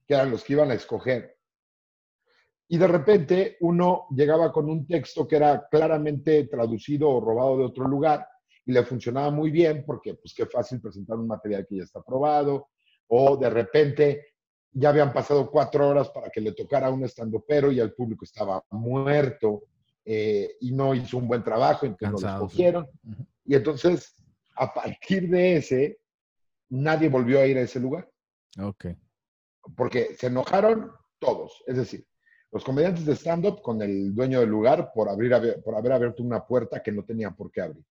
[0.09, 1.39] que eran los que iban a escoger.
[2.67, 7.65] Y de repente uno llegaba con un texto que era claramente traducido o robado de
[7.67, 8.27] otro lugar
[8.65, 12.03] y le funcionaba muy bien porque pues qué fácil presentar un material que ya está
[12.03, 12.71] probado
[13.07, 14.27] o de repente
[14.79, 18.27] ya habían pasado cuatro horas para que le tocara a un estandopero y el público
[18.27, 19.63] estaba muerto
[20.05, 22.69] eh, y no hizo un buen trabajo, entonces no Cansado, sí.
[22.69, 23.27] Ujú.
[23.47, 24.15] Y entonces,
[24.55, 25.99] a partir de ese,
[26.69, 28.07] nadie volvió a ir a ese lugar
[28.61, 28.87] Ok.
[29.75, 31.65] porque se enojaron todos.
[31.67, 32.07] Es decir,
[32.53, 36.47] los comediantes de stand-up con el dueño del lugar por, abrir, por haber abierto una
[36.47, 37.85] puerta que no tenían por qué abrir.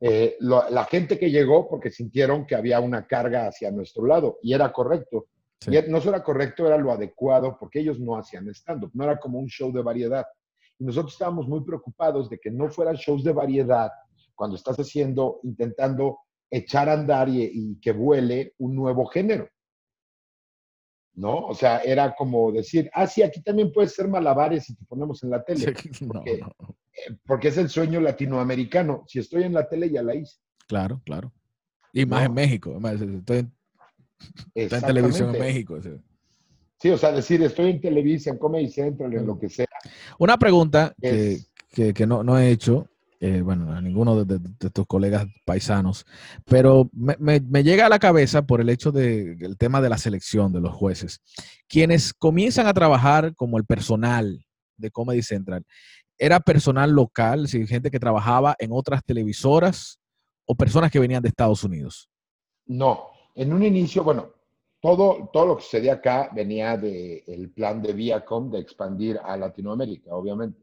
[0.00, 4.54] Eh, la gente que llegó porque sintieron que había una carga hacia nuestro lado y
[4.54, 5.26] era correcto.
[5.66, 9.18] Y no solo era correcto, era lo adecuado porque ellos no hacían stand-up, no era
[9.18, 10.24] como un show de variedad.
[10.78, 13.90] Y nosotros estábamos muy preocupados de que no fueran shows de variedad
[14.34, 19.48] cuando estás haciendo, intentando echar a andar y que vuele un nuevo género.
[21.18, 21.36] ¿no?
[21.36, 25.22] O sea, era como decir, ah, sí, aquí también puedes ser malabares si te ponemos
[25.22, 25.74] en la tele.
[27.00, 29.04] Eh, porque, es el sueño latinoamericano.
[29.06, 30.38] Si estoy en la tele, ya la hice.
[30.66, 31.32] Claro, claro.
[31.92, 32.76] Y más en México.
[32.76, 33.52] Estoy en,
[34.54, 35.78] televisión en México.
[36.80, 36.90] Sí.
[36.90, 39.66] o sea, decir, estoy en Televisa, en Comedy Central, en lo que sea.
[40.18, 41.40] Una pregunta que,
[41.94, 42.88] que, no, no he hecho
[43.20, 44.38] eh, bueno, a ninguno de,
[44.70, 46.06] tus colegas paisanos,
[46.44, 50.60] pero me, llega a la cabeza por el hecho del tema de la selección de
[50.60, 51.20] los jueces.
[51.66, 54.46] Quienes comienzan a trabajar como el personal
[54.76, 55.64] de Comedy Central,
[56.16, 59.98] ¿era personal local, si gente que trabajaba en otras televisoras
[60.46, 62.08] o personas que venían de Estados Unidos?
[62.66, 63.08] No,
[63.40, 64.34] en un inicio, bueno,
[64.80, 70.14] todo, todo lo que sucedía acá venía del plan de Viacom de expandir a Latinoamérica,
[70.14, 70.60] obviamente.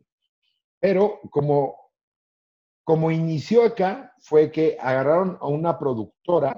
[0.80, 1.86] Pero como
[2.86, 6.56] como inició acá, fue que agarraron a una productora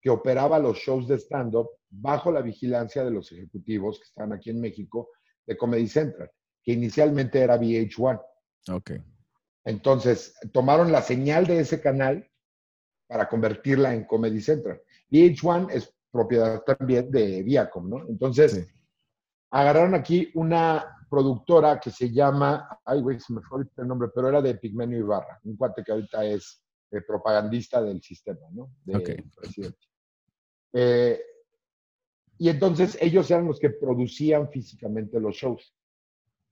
[0.00, 4.50] que operaba los shows de stand-up bajo la vigilancia de los ejecutivos que están aquí
[4.50, 5.08] en México
[5.46, 6.30] de Comedy Central,
[6.62, 8.22] que inicialmente era VH1.
[8.70, 8.90] Ok.
[9.64, 12.30] Entonces, tomaron la señal de ese canal
[13.06, 14.82] para convertirla en Comedy Central.
[15.10, 18.08] VH1 es propiedad también de Viacom, ¿no?
[18.08, 18.68] Entonces,
[19.50, 24.28] agarraron aquí una productora que se llama, ay, güey, se me fue el nombre, pero
[24.28, 28.70] era de Pigmenio Ibarra, un cuate que ahorita es eh, propagandista del sistema, ¿no?
[28.84, 29.78] De presidente.
[30.72, 31.20] Eh,
[32.38, 35.74] y entonces ellos eran los que producían físicamente los shows.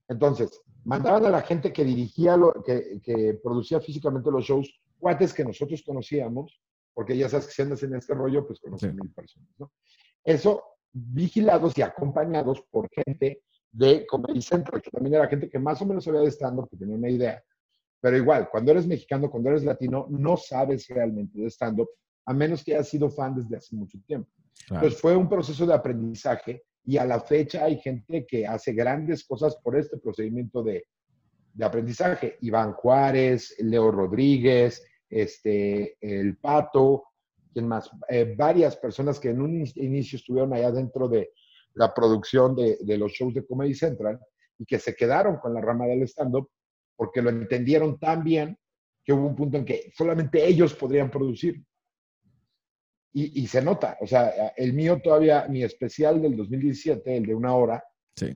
[0.09, 5.33] Entonces, mandaban a la gente que dirigía, lo, que, que, producía físicamente los shows, cuates
[5.33, 6.61] que nosotros conocíamos,
[6.99, 9.71] porque ya sabes que si andas en este rollo, pues conocen mil personas, ¿no?
[10.25, 15.81] Eso vigilados y acompañados por gente de Comedy Central, que también era gente que más
[15.81, 17.41] o menos sabía de stand-up, que tenía una idea.
[18.01, 21.89] Pero igual, cuando eres mexicano, cuando eres latino, no sabes realmente de stand-up,
[22.27, 24.29] a menos que hayas sido fan desde hace mucho tiempo.
[24.69, 29.25] Entonces fue un proceso de aprendizaje y a la fecha hay gente que hace grandes
[29.25, 30.89] cosas por este procedimiento de,
[31.55, 32.39] de aprendizaje.
[32.41, 37.05] Iván Juárez, Leo Rodríguez, este, El Pato,
[37.53, 37.91] ¿quién más?
[38.09, 41.33] Eh, varias personas que en un inicio estuvieron allá dentro de,
[41.79, 44.19] la producción de, los shows de Comedy Central
[44.59, 46.51] y que se quedaron con la rama del stand-up
[46.97, 48.59] porque lo entendieron tan bien
[49.05, 51.63] que hubo un punto en que solamente ellos podrían producir.
[53.15, 57.53] Y, se nota, o sea, el mío todavía, mi especial del 2017, el de una
[57.57, 57.83] hora,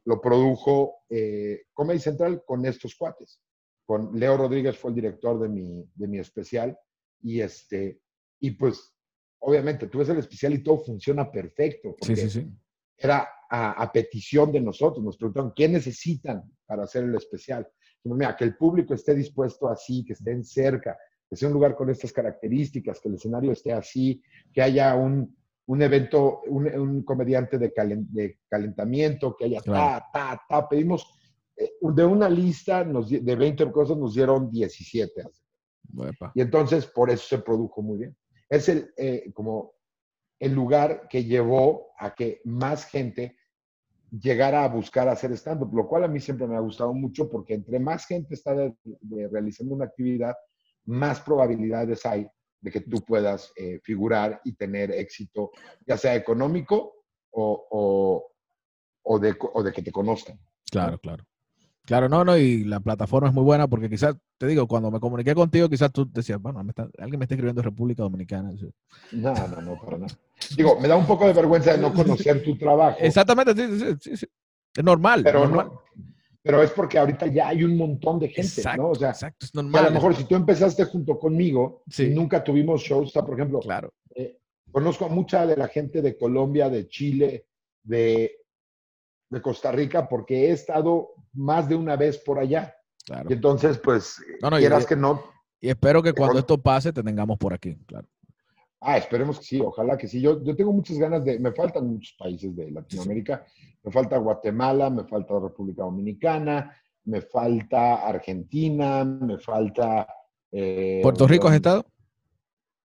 [0.05, 3.41] lo produjo eh, Comedy Central con estos cuates.
[3.85, 6.78] Con Leo Rodríguez fue el director de mi, de mi especial
[7.20, 8.01] y este,
[8.41, 8.95] y pues
[9.41, 11.97] obviamente tú ves el especial y todo funciona perfecto.
[12.03, 12.53] Sí, sí, sí
[13.03, 15.05] era a, petición de nosotros.
[15.05, 17.68] Nos preguntaron, ¿qué necesitan para hacer el especial?
[18.05, 20.97] Mira, que el público esté dispuesto así, que estén cerca,
[21.28, 24.22] que sea un lugar con estas características, que el escenario esté así,
[24.53, 27.72] que haya un, un evento, un, comediante de,
[28.49, 30.68] calentamiento, que haya ta, ta, ta.
[30.68, 31.07] Pedimos
[31.81, 35.25] de una lista nos, de 20 cosas, nos dieron 17.
[36.35, 38.17] Y entonces por eso se produjo muy bien.
[38.49, 39.75] Es el, eh, como
[40.39, 43.37] el lugar que llevó a que más gente
[44.11, 47.55] llegara a buscar hacer stand-up, lo cual a mí siempre me ha gustado mucho porque
[47.55, 48.55] entre más gente está
[49.31, 50.35] realizando una actividad,
[50.85, 52.27] más probabilidades hay
[52.61, 55.51] de que tú puedas eh, figurar y tener éxito,
[55.87, 58.31] ya sea económico o,
[59.03, 60.39] o, de, o de que te conozcan.
[60.71, 61.25] Claro, claro.
[61.85, 65.01] Claro, no, no, y la plataforma es muy buena porque quizás, te digo, cuando me
[65.01, 68.53] comuniqué contigo, quizás tú decías, bueno, alguien me está escribiendo República Dominicana.
[69.11, 70.14] No, no, no, para nada.
[70.57, 72.99] Digo, me da un poco de vergüenza de no conocer tu trabajo.
[73.01, 74.26] Exactamente, sí, sí, sí.
[74.74, 75.22] Es normal.
[75.24, 75.83] Pero, No,
[76.43, 78.91] pero es porque ahorita ya hay un montón de gente, ¿no?
[78.91, 79.87] O sea, exacto, es normal.
[79.87, 83.93] a lo mejor si tú empezaste junto conmigo y nunca tuvimos shows, por ejemplo, claro.
[84.14, 84.39] Eh,
[84.70, 87.47] conozco a mucha de la gente de Colombia, de Chile,
[87.83, 88.41] de,
[89.33, 92.76] de Costa Rica, porque he estado más de una vez por allá.
[93.28, 94.22] Y entonces, pues,
[94.59, 95.22] quieras que no.
[95.59, 98.07] Y espero que cuando esto pase te tengamos por aquí, claro.
[98.78, 100.20] Ah, esperemos que sí, ojalá que sí.
[100.20, 103.47] Yo, yo tengo muchas ganas de, me faltan muchos países de Latinoamérica.
[103.83, 110.07] Me falta Guatemala, me falta República Dominicana, me falta Argentina, me falta...
[110.51, 111.87] Eh, ¿Puerto Rico has estado?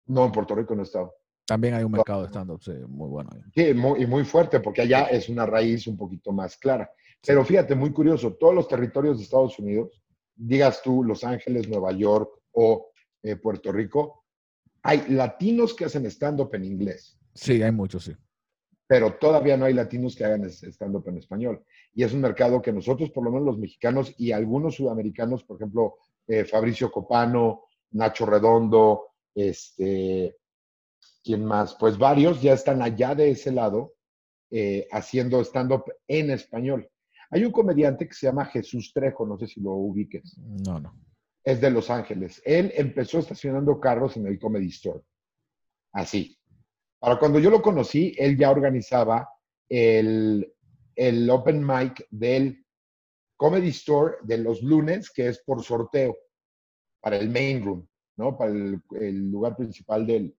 [0.06, 1.14] No, en Puerto Rico no he estado.
[1.46, 3.30] También hay un mercado de stand-up sí, muy bueno.
[3.54, 6.90] Sí, muy, y muy fuerte, porque allá es una raíz un poquito más clara.
[7.24, 10.02] Pero fíjate, muy curioso, todos los territorios de Estados Unidos,
[10.34, 12.90] digas tú Los Ángeles, Nueva York o
[13.22, 14.24] eh, Puerto Rico,
[14.82, 17.18] hay latinos que hacen stand-up en inglés.
[17.34, 18.16] Sí, hay muchos, sí.
[18.88, 21.64] Pero todavía no hay latinos que hagan stand-up en español.
[21.92, 25.56] Y es un mercado que nosotros, por lo menos los mexicanos y algunos sudamericanos, por
[25.56, 30.36] ejemplo, eh, Fabricio Copano, Nacho Redondo, este,
[31.26, 31.74] ¿quién más?
[31.74, 33.94] Pues varios ya están allá de ese lado
[34.48, 36.88] eh, haciendo stand-up en español.
[37.30, 40.38] Hay un comediante que se llama Jesús Trejo, no sé si lo ubiques.
[40.38, 40.96] No, no.
[41.42, 42.40] Es de Los Ángeles.
[42.44, 45.00] Él empezó estacionando carros en el Comedy Store.
[45.92, 46.38] Así.
[47.00, 49.28] Para cuando yo lo conocí, él ya organizaba
[49.68, 50.52] el,
[50.94, 52.64] el open mic del
[53.36, 56.16] Comedy Store de los lunes, que es por sorteo,
[57.00, 58.36] para el main room, ¿no?
[58.36, 60.36] Para el, el lugar principal del,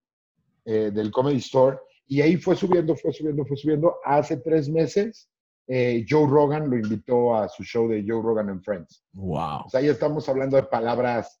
[0.68, 1.78] eh, del Comedy Store.
[2.06, 3.96] Y ahí fue subiendo, fue subiendo, fue subiendo.
[4.04, 5.30] Hace tres meses,
[5.66, 9.02] eh, Joe Rogan lo invitó a su show de Joe Rogan and Friends.
[9.14, 9.62] Wow.
[9.64, 11.40] O sea, ahí estamos hablando de palabras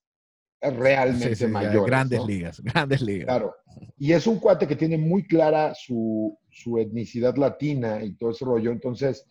[0.62, 1.84] realmente Sí, sí, mayores.
[1.84, 2.26] grandes ¿no?
[2.26, 3.26] ligas, grandes ligas.
[3.26, 3.54] Claro.
[3.98, 8.46] Y es un cuate que tiene muy clara su, su etnicidad latina y todo ese
[8.46, 8.70] rollo.
[8.70, 9.26] Entonces,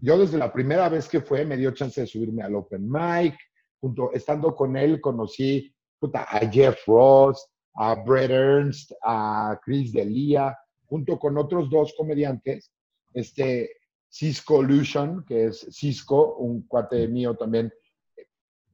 [0.00, 3.36] yo desde la primera vez que fue, me dio chance de subirme al Open Mic.
[3.80, 10.56] Junto, estando con él, conocí puta, a Jeff Ross, a Brett Ernst, a Chris D'Elia,
[10.86, 12.70] junto con otros dos comediantes.
[13.14, 13.70] Este,
[14.08, 17.72] Cisco Illusion, que es Cisco, un cuate mío también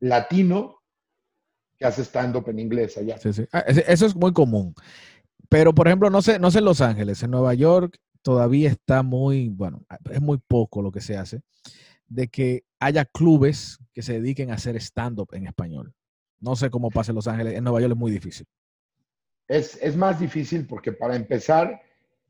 [0.01, 0.79] latino,
[1.77, 3.19] que hace stand-up en inglés allá.
[3.19, 3.45] Sí.
[3.53, 4.75] Ah, Eso es muy común.
[5.49, 9.03] Pero, por ejemplo, no sé, no sé en Los Ángeles, en Nueva York todavía está
[9.03, 11.41] muy, bueno, es muy poco lo que se hace,
[12.09, 15.95] de que haya clubes que se dediquen a hacer stand-up en español.
[16.41, 18.47] No sé cómo pasa en Los Ángeles, en Nueva York es muy difícil.
[19.49, 21.81] Es, es más difícil porque para empezar,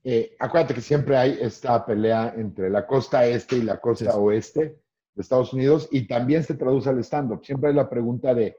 [0.04, 4.18] eh, acuérdate que siempre hay esta pelea entre la costa este y la costa Sí,
[4.18, 7.44] oeste de Estados Unidos y también se traduce al stand-up.
[7.44, 8.56] Siempre hay la pregunta de,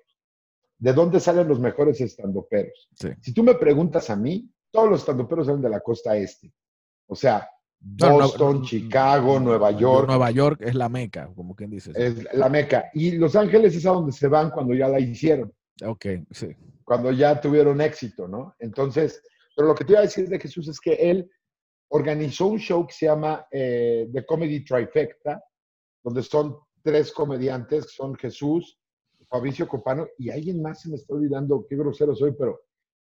[0.77, 2.89] ¿de dónde salen los mejores stand-uperos?
[2.93, 3.09] Sí.
[3.21, 6.51] Si tú me preguntas a mí, todos los stand-uperos salen de la costa este.
[7.07, 7.49] O sea,
[7.81, 11.91] No, no, Boston, no, Chicago, Nueva York, Nueva York es la meca, como quien dice.
[11.95, 12.91] es la meca.
[12.93, 15.53] Y Los Ángeles es a donde se van cuando ya la hicieron.
[15.85, 16.47] Ok, sí.
[16.89, 18.55] Cuando ya tuvieron éxito, ¿no?
[18.57, 19.21] Entonces,
[19.55, 21.29] pero lo que te iba a decir de Jesús es que él
[21.91, 25.39] organizó un show que se llama eh, The Comedy Trifecta,
[26.03, 28.79] donde son tres comediantes, son Jesús,
[29.29, 32.59] Fabricio Copano y alguien más, se me está olvidando qué grosero soy, pero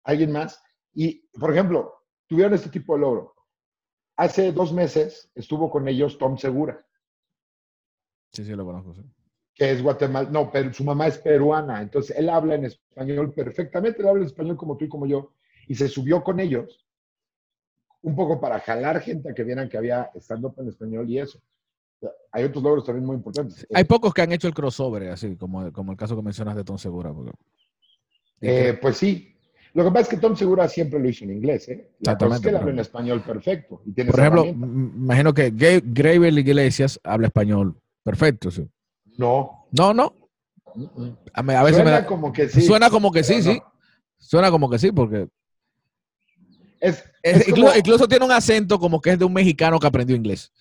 [0.05, 0.62] alguien más.
[0.95, 1.93] Y, por ejemplo,
[2.28, 3.35] tuvieron este tipo de logro.
[4.16, 6.87] Hace dos meses estuvo con ellos Tom Segura,
[8.33, 8.95] Sí, sí, lo conozco.
[8.95, 9.03] sí.
[9.55, 14.01] Que es Guatemala, no, pero su mamá es peruana, entonces él habla en español perfectamente,
[14.01, 15.33] él habla en español como tú y como yo,
[15.69, 16.87] y se subió con ellos,
[18.03, 21.41] un poco para jalar gente a que vieran que había stand-up en español y eso.
[22.33, 23.65] Hay otros logros también muy importantes.
[23.73, 26.65] Hay pocos que han hecho el crossover, así como, como el caso que mencionas de
[26.65, 27.13] Tom Segura.
[27.13, 27.31] porque-
[28.41, 29.37] Eh, pues sí.
[29.75, 31.91] Lo que pasa es que Tom Segura siempre lo hizo en inglés, ¿eh?
[32.01, 33.83] La cosa es que él habla en español perfecto.
[33.87, 35.51] Y tiene Por ejemplo, imagino que
[35.85, 38.51] Gravel Iglesias habla español perfecto.
[38.51, 38.69] sí.
[39.19, 39.67] No.
[39.73, 40.15] No, no.
[41.35, 42.63] A, me- a veces me Suena da- como que sí.
[42.63, 43.43] suena como que sí, no.
[43.43, 43.63] sí.
[44.19, 45.29] Suena como que sí, porque
[46.81, 49.79] Es, es- es incluso, como- incluso tiene un acento como que es de un mexicano
[49.79, 50.53] que aprendió inglés.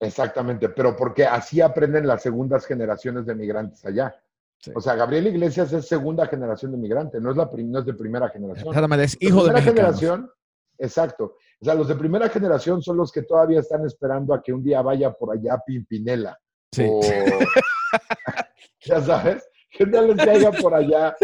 [0.00, 4.14] Exactamente, pero porque así aprenden las segundas generaciones de migrantes allá.
[4.60, 4.70] Sí.
[4.74, 7.94] O sea, Gabriel Iglesias es segunda generación de migrante, no es, la no es de
[7.94, 8.68] primera generación.
[8.68, 9.98] Exactamente, es De hijo de primera mexicanos.
[10.00, 10.30] generación,
[10.78, 11.36] exacto.
[11.60, 14.62] O sea, los de primera generación son los que todavía están esperando a que un
[14.62, 16.38] día vaya por allá Pimpinela.
[16.72, 16.84] Sí.
[16.88, 17.00] O,
[18.84, 21.16] ya sabes, que día les caiga por allá.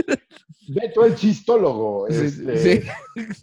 [0.69, 2.07] Beto el chistólogo.
[2.09, 2.89] Sí, este, sí.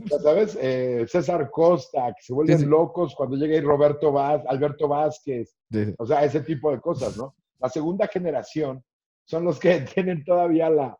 [0.05, 2.69] ya sabes, eh, César Costa, que se vuelven Sí, sí.
[2.69, 5.55] locos cuando llega ahí Roberto Vaz, Alberto Vázquez,
[5.97, 7.35] o sea, ese tipo de cosas, ¿no?
[7.59, 8.83] La segunda generación
[9.25, 10.97] son los que tienen todavía la,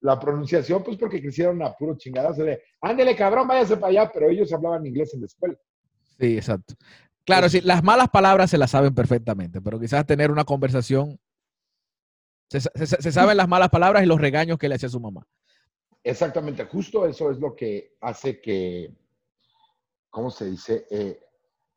[0.00, 4.28] la pronunciación, pues porque crecieron a puro chingadazo de, ándele cabrón, váyase para allá, pero
[4.28, 5.56] ellos hablaban inglés en la escuela.
[6.18, 6.74] Sí, exacto.
[7.24, 11.18] Claro, sí, las malas palabras se las saben perfectamente, pero quizás tener una conversación.
[12.50, 15.26] Se, se- se saben las malas palabras y los regaños que le hacía su mamá.
[16.04, 18.92] Exactamente, justo eso es lo que hace que,
[20.10, 20.86] ¿cómo se dice?
[20.90, 21.20] Eh,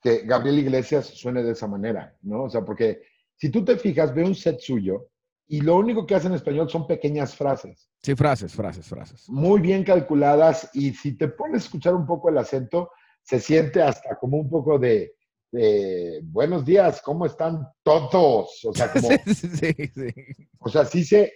[0.02, 2.44] que Gabriel Iglesias suene de esa manera, ¿no?
[2.44, 3.04] O sea, porque
[3.36, 5.10] si tú te fijas, ve un set suyo
[5.48, 9.30] y lo único que hace en español son pequeñas frases, Sí, frases, frases, frases.
[9.30, 12.92] muy bien calculadas y si te pones a escuchar un poco el acento,
[13.24, 15.16] se siente hasta como un poco de,
[15.56, 18.64] de, buenos días, ¿cómo están todos?
[18.66, 20.14] O sea, como, Sí, sí, sí.
[20.60, 21.32] o sea, sí se,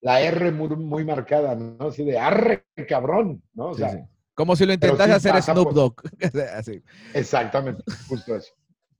[0.00, 1.88] la R muy, muy marcada, ¿no?
[1.88, 3.66] Así de arre, cabrón, ¿no?
[3.70, 4.08] O sea.
[4.34, 6.02] Como si lo intentase hacer Snoop por- Dogg.
[6.56, 6.82] Así.
[7.12, 8.54] Exactamente, justo eso.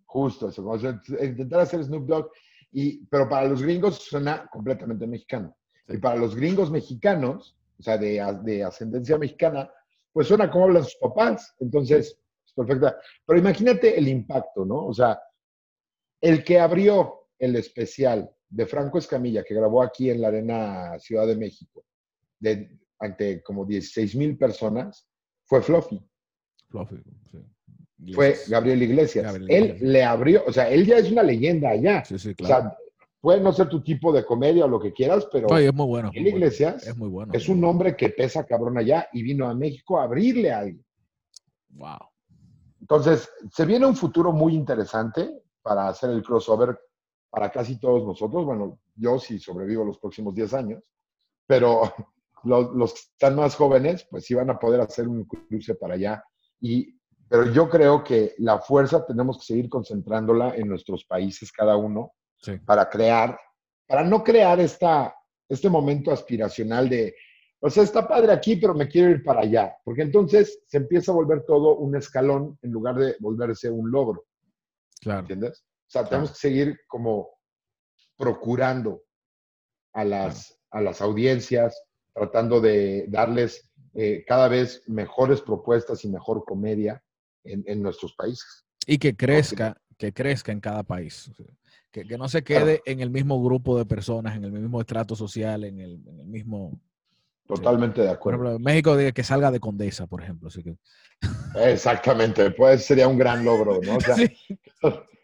[0.05, 0.63] Justo eso.
[0.63, 0.87] Como si
[1.23, 2.31] intentar hacer Snoop Dogg,
[2.73, 5.57] y, pero para los gringos suena completamente mexicano.
[5.89, 9.71] Y para los gringos mexicanos, o sea, de, de ascendencia mexicana,
[10.13, 11.55] pues suena como hablan sus papás.
[11.59, 12.22] Entonces, es
[12.55, 12.97] perfecta.
[13.27, 14.87] Pero imagínate el impacto, ¿no?
[14.87, 15.21] O sea,
[16.21, 21.27] el que abrió el especial de Franco Escamilla, que grabó aquí en la Arena Ciudad
[21.27, 21.85] de México,
[22.39, 25.09] de, ante como 16 mil personas,
[25.45, 26.01] fue Fluffy
[26.69, 26.97] Fluffy,
[27.31, 27.39] sí.
[28.15, 28.49] fue Iglesias.
[28.51, 29.35] Gabriel Iglesias.
[29.49, 32.05] Él le abrió, o sea, él ya es una leyenda allá.
[32.05, 32.63] Sí, sí, O claro.
[32.63, 32.77] sea,
[33.21, 35.87] puede no ser tu tipo de comedia o lo que quieras, pero Oye, es muy
[35.87, 36.09] bueno.
[36.09, 36.47] es Gabriel muy bueno.
[36.47, 37.33] Iglesias Es muy bueno.
[37.35, 40.85] es un hombre que pesa cabrón allá y vino a México a abrirle a alguien.
[41.71, 41.99] Wow.
[42.83, 46.77] Entonces, se viene un futuro muy interesante para hacer el crossover
[47.31, 48.45] para casi todos nosotros.
[48.45, 50.91] Bueno, yo sí sobrevivo los próximos 10 años,
[51.47, 51.83] pero
[52.43, 55.95] los, los que están más jóvenes, pues sí van a poder hacer un cruce para
[55.95, 56.25] allá.
[56.61, 61.77] Y, pero yo creo que la fuerza tenemos que seguir concentrándola en nuestros países cada
[61.77, 62.59] uno Sí.
[62.67, 63.39] para crear,
[63.87, 65.15] para no crear esta,
[65.49, 67.15] este momento aspiracional de,
[67.65, 71.13] o sea, está padre aquí, pero me quiero ir para allá, porque entonces se empieza
[71.13, 74.25] a volver todo un escalón en lugar de volverse un logro,
[75.01, 75.21] Claro.
[75.21, 75.61] ¿entiendes?
[75.61, 77.29] O sea, tenemos que seguir como
[78.17, 79.03] procurando
[79.95, 81.81] a las, a las audiencias,
[82.15, 87.03] tratando de darles eh, cada vez mejores propuestas y mejor comedia
[87.45, 88.65] en, en nuestros países.
[88.87, 91.31] Y que crezca, que crezca en cada país.
[91.91, 95.15] Que, que no se quede en el mismo grupo de personas, en el mismo estrato
[95.15, 96.81] social, en el, en el mismo.
[97.47, 98.39] Totalmente de Por acuerdo.
[98.43, 100.49] ejemplo, en México diga que salga de Condesa, por ejemplo.
[100.49, 100.77] Así que,
[101.57, 103.97] Exactamente, pues sería un gran logro, ¿no?
[103.97, 104.29] O sea, Sí.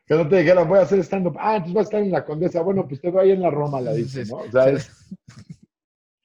[0.06, 1.36] que no te dijeran, voy a hacer stand-up.
[1.38, 2.62] Ah, entonces va a estar en la Condesa.
[2.62, 4.38] Bueno, pues te voy en la Roma, la dice, Sí, ¿no?
[4.38, 4.70] O sea, sí.
[4.76, 4.90] es,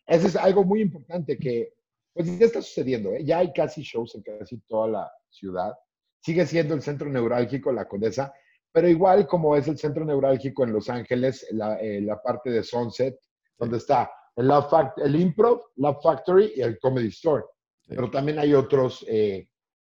[0.08, 1.74] eso es algo muy importante que,
[2.14, 3.24] pues ya está sucediendo, ¿eh?
[3.24, 5.74] Ya hay casi shows en casi toda la ciudad.
[6.22, 8.34] Sigue siendo el centro neurálgico la Condesa,
[8.72, 12.64] pero igual como es el centro neurálgico en Los Ángeles, la, eh, la parte de
[12.64, 13.18] Sunset,
[13.58, 17.44] donde está el, Laugh Fact- el Improv, Love Factory y el Comedy Store.
[17.82, 17.94] Sí.
[17.96, 19.48] Pero también hay otros eh,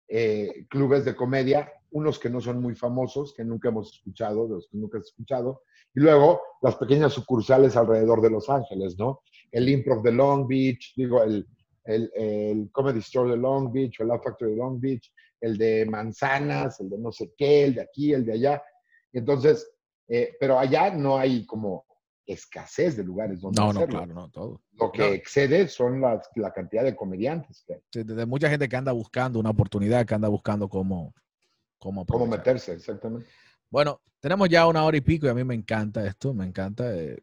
[0.08, 4.56] eh, clubes de comedia, unos que no son muy famosos, que nunca hemos escuchado, de
[4.56, 5.62] los que nunca has escuchado,
[5.94, 9.22] y luego las pequeñas sucursales alrededor de Los Ángeles, ¿no?
[9.52, 11.48] El Improv de Long Beach, digo, el,
[11.86, 15.58] el, el Comedy Store de Long Beach, o el Laugh Factory de Long Beach, el
[15.58, 18.64] de Manzanas, el de no sé qué, el de aquí, el de allá.
[19.12, 19.72] Entonces,
[20.08, 21.86] eh, pero allá no hay como
[22.26, 23.98] escasez de lugares donde no, no, hacerlo.
[24.00, 24.62] claro, no, todo.
[24.74, 25.06] Lo que No.
[25.08, 27.80] excede son las, la cantidad de comediantes que hay.
[27.92, 31.14] Sí, de, de mucha gente que anda buscando una oportunidad, que anda buscando cómo,
[31.80, 33.28] cómo, Cómo meterse, exactamente.
[33.70, 36.96] Bueno, tenemos ya una hora y pico y a mí me encanta esto, me encanta,
[36.96, 37.22] eh,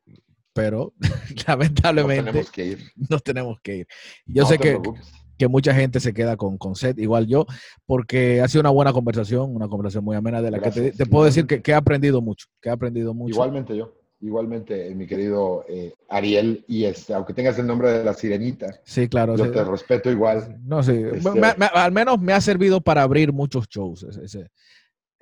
[0.52, 1.08] pero No
[1.46, 2.78] lamentablemente tenemos que ir.
[3.08, 3.86] nos tenemos que ir.
[4.26, 5.12] Yo No sé que, preocupes.
[5.38, 7.46] que mucha gente se queda con, con Seth, igual yo,
[7.86, 10.96] porque ha sido una buena conversación, una conversación muy amena de la que te, Gracias,
[10.98, 13.30] te puedo decir que, que he aprendido mucho, que he aprendido mucho.
[13.32, 13.94] Igualmente yo.
[14.22, 19.08] Igualmente, mi querido eh, Ariel, y este, aunque tengas el nombre de la sirenita, Sí,
[19.08, 19.34] claro.
[19.34, 19.50] yo sí.
[19.52, 20.58] te respeto igual.
[20.62, 20.92] No, sí.
[20.92, 24.02] Este- me- me- al menos me ha servido para abrir muchos shows.
[24.02, 24.50] ese- ese.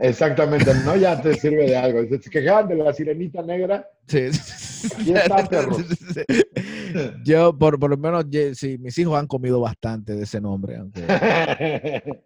[0.00, 2.00] Exactamente, no ya te sirve de algo.
[2.20, 3.88] Se quejaban de la sirenita negra.
[4.06, 4.28] Sí.
[4.96, 5.78] Aquí está, perros.
[7.24, 8.24] Yo, por, por lo menos,
[8.54, 10.76] sí, mis hijos han comido bastante de ese nombre.
[10.76, 11.02] aunque-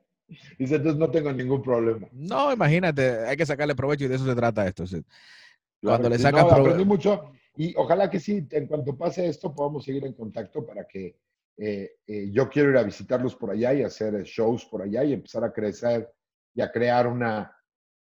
[0.58, 2.06] Dice, entonces no tengo ningún problema.
[2.12, 4.86] No, imagínate, hay que sacarle provecho y de eso se trata esto.
[4.86, 5.02] sí.
[5.90, 6.22] Cuando le sí.
[6.22, 10.14] sacas No, aprendí mucho y ojalá que sí, en cuanto pase esto, podamos seguir en
[10.14, 11.18] contacto para que
[11.58, 15.04] eh, eh, yo quiero ir a visitarlos por allá y hacer eh, shows por allá
[15.04, 16.10] y empezar a crecer
[16.54, 17.54] y a crear una,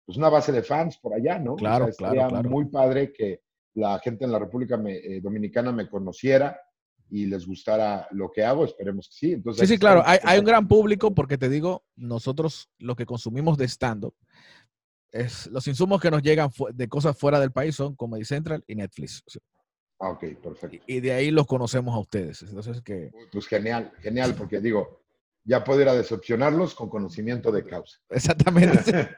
[0.05, 1.55] pues una base de fans por allá, ¿no?
[1.55, 2.49] Claro, estaría claro, claro.
[2.49, 3.41] muy padre que
[3.75, 6.59] la gente en la República me- eh, Dominicana me conociera
[7.11, 9.33] y les gustara lo que hago, esperemos que sí.
[9.33, 10.01] Entonces, Sí, sí, claro.
[10.05, 14.15] Hay, hay un gran público porque te digo, nosotros lo que consumimos de stand-up,
[15.15, 18.75] es, los insumos que nos llegan de cosas fuera del país son Comedy Central y
[18.75, 19.23] Netflix.
[19.99, 20.77] Ah, ok, perfecto.
[20.87, 22.41] y, y de ahí los conocemos a ustedes.
[22.43, 25.01] Entonces, que Pues genial, genial, porque digo,
[25.45, 27.97] ya puedo ir a decepcionarlos con conocimiento de causa.
[28.09, 29.09] exactamente.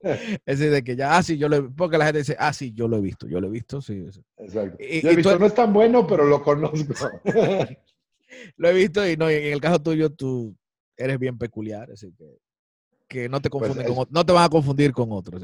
[0.00, 2.52] es decir, de que ya, ah, sí, yo lo he porque la gente dice, ah,
[2.52, 4.04] sí, yo lo he visto, yo lo he visto, sí.
[4.10, 4.20] sí.
[4.38, 4.76] Exacto.
[4.80, 7.08] Y- Yo he y tú- visto, no es tan bueno, pero lo conozco.
[8.56, 10.56] Lo he visto y no, y en el caso tuyo tú
[10.96, 12.24] eres bien peculiar, así que,
[13.14, 15.42] que no te confunden Pues es- con ot- no te van a confundir con otros.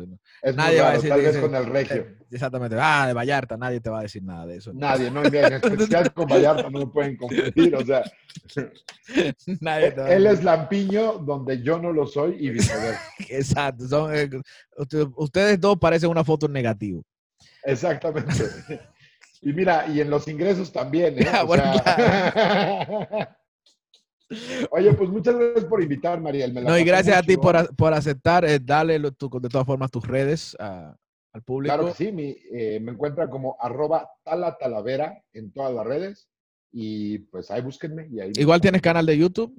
[0.57, 1.97] Nadie va a decir- tal vez con el regio.
[2.03, 2.77] Eh, Exactamente.
[2.81, 4.73] Ah, de Vallarta, nadie te va a decir nada de eso.
[4.75, 5.35] Nadie, no, en
[5.95, 7.75] especial con Vallarta no me pueden confundir.
[7.77, 8.03] O sea,
[9.61, 13.01] Nadie te va a él es lampiño donde yo no lo soy y viceversa.
[13.29, 13.87] Exacto.
[13.89, 14.29] Son, eh,
[15.17, 17.03] ustedes, dos parecen una foto en negativo.
[17.63, 18.33] Exactamente.
[19.43, 21.27] Y mira, y en los ingresos también, ¿eh?
[21.33, 23.37] Ah, bueno, sea,
[24.71, 26.55] Oye, pues muchas gracias por invitar, Mariel.
[26.55, 28.45] no, y gracias a ti por, por aceptar.
[28.45, 31.75] Eh, dale de todas formas tus redes al público.
[31.75, 32.13] Claro que sí,
[32.53, 36.29] eh, me encuentra como arroba talatalavera en todas las redes.
[36.73, 38.07] Y pues ahí búsquenme.
[38.11, 39.57] Y ahí Igual tienes canal de YouTube.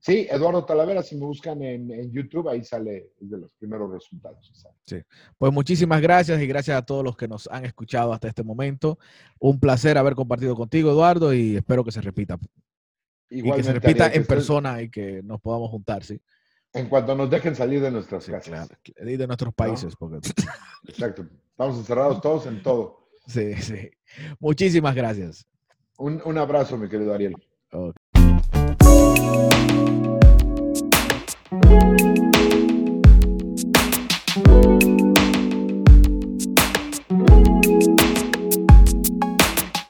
[0.00, 4.50] Sí, Eduardo Talavera, si me buscan en, YouTube, ahí sale de los primeros resultados.
[4.86, 4.96] Sí,
[5.36, 8.98] pues muchísimas gracias y gracias a todos los que nos han escuchado hasta este momento.
[9.38, 12.38] Un placer haber compartido contigo, Eduardo, y espero que se repita.
[13.30, 16.20] Y que se repita en persona y que nos podamos juntar, sí.
[16.72, 18.68] En cuanto nos dejen salir de nuestras casas.
[18.82, 19.94] Claro, y de nuestros países.
[19.96, 20.18] Porque...
[20.88, 21.26] Exacto.
[21.50, 23.08] Estamos encerrados todos en todo.
[23.26, 23.90] Sí, sí.
[24.38, 25.46] Muchísimas gracias.
[25.98, 27.34] Un, un abrazo, mi querido Ariel.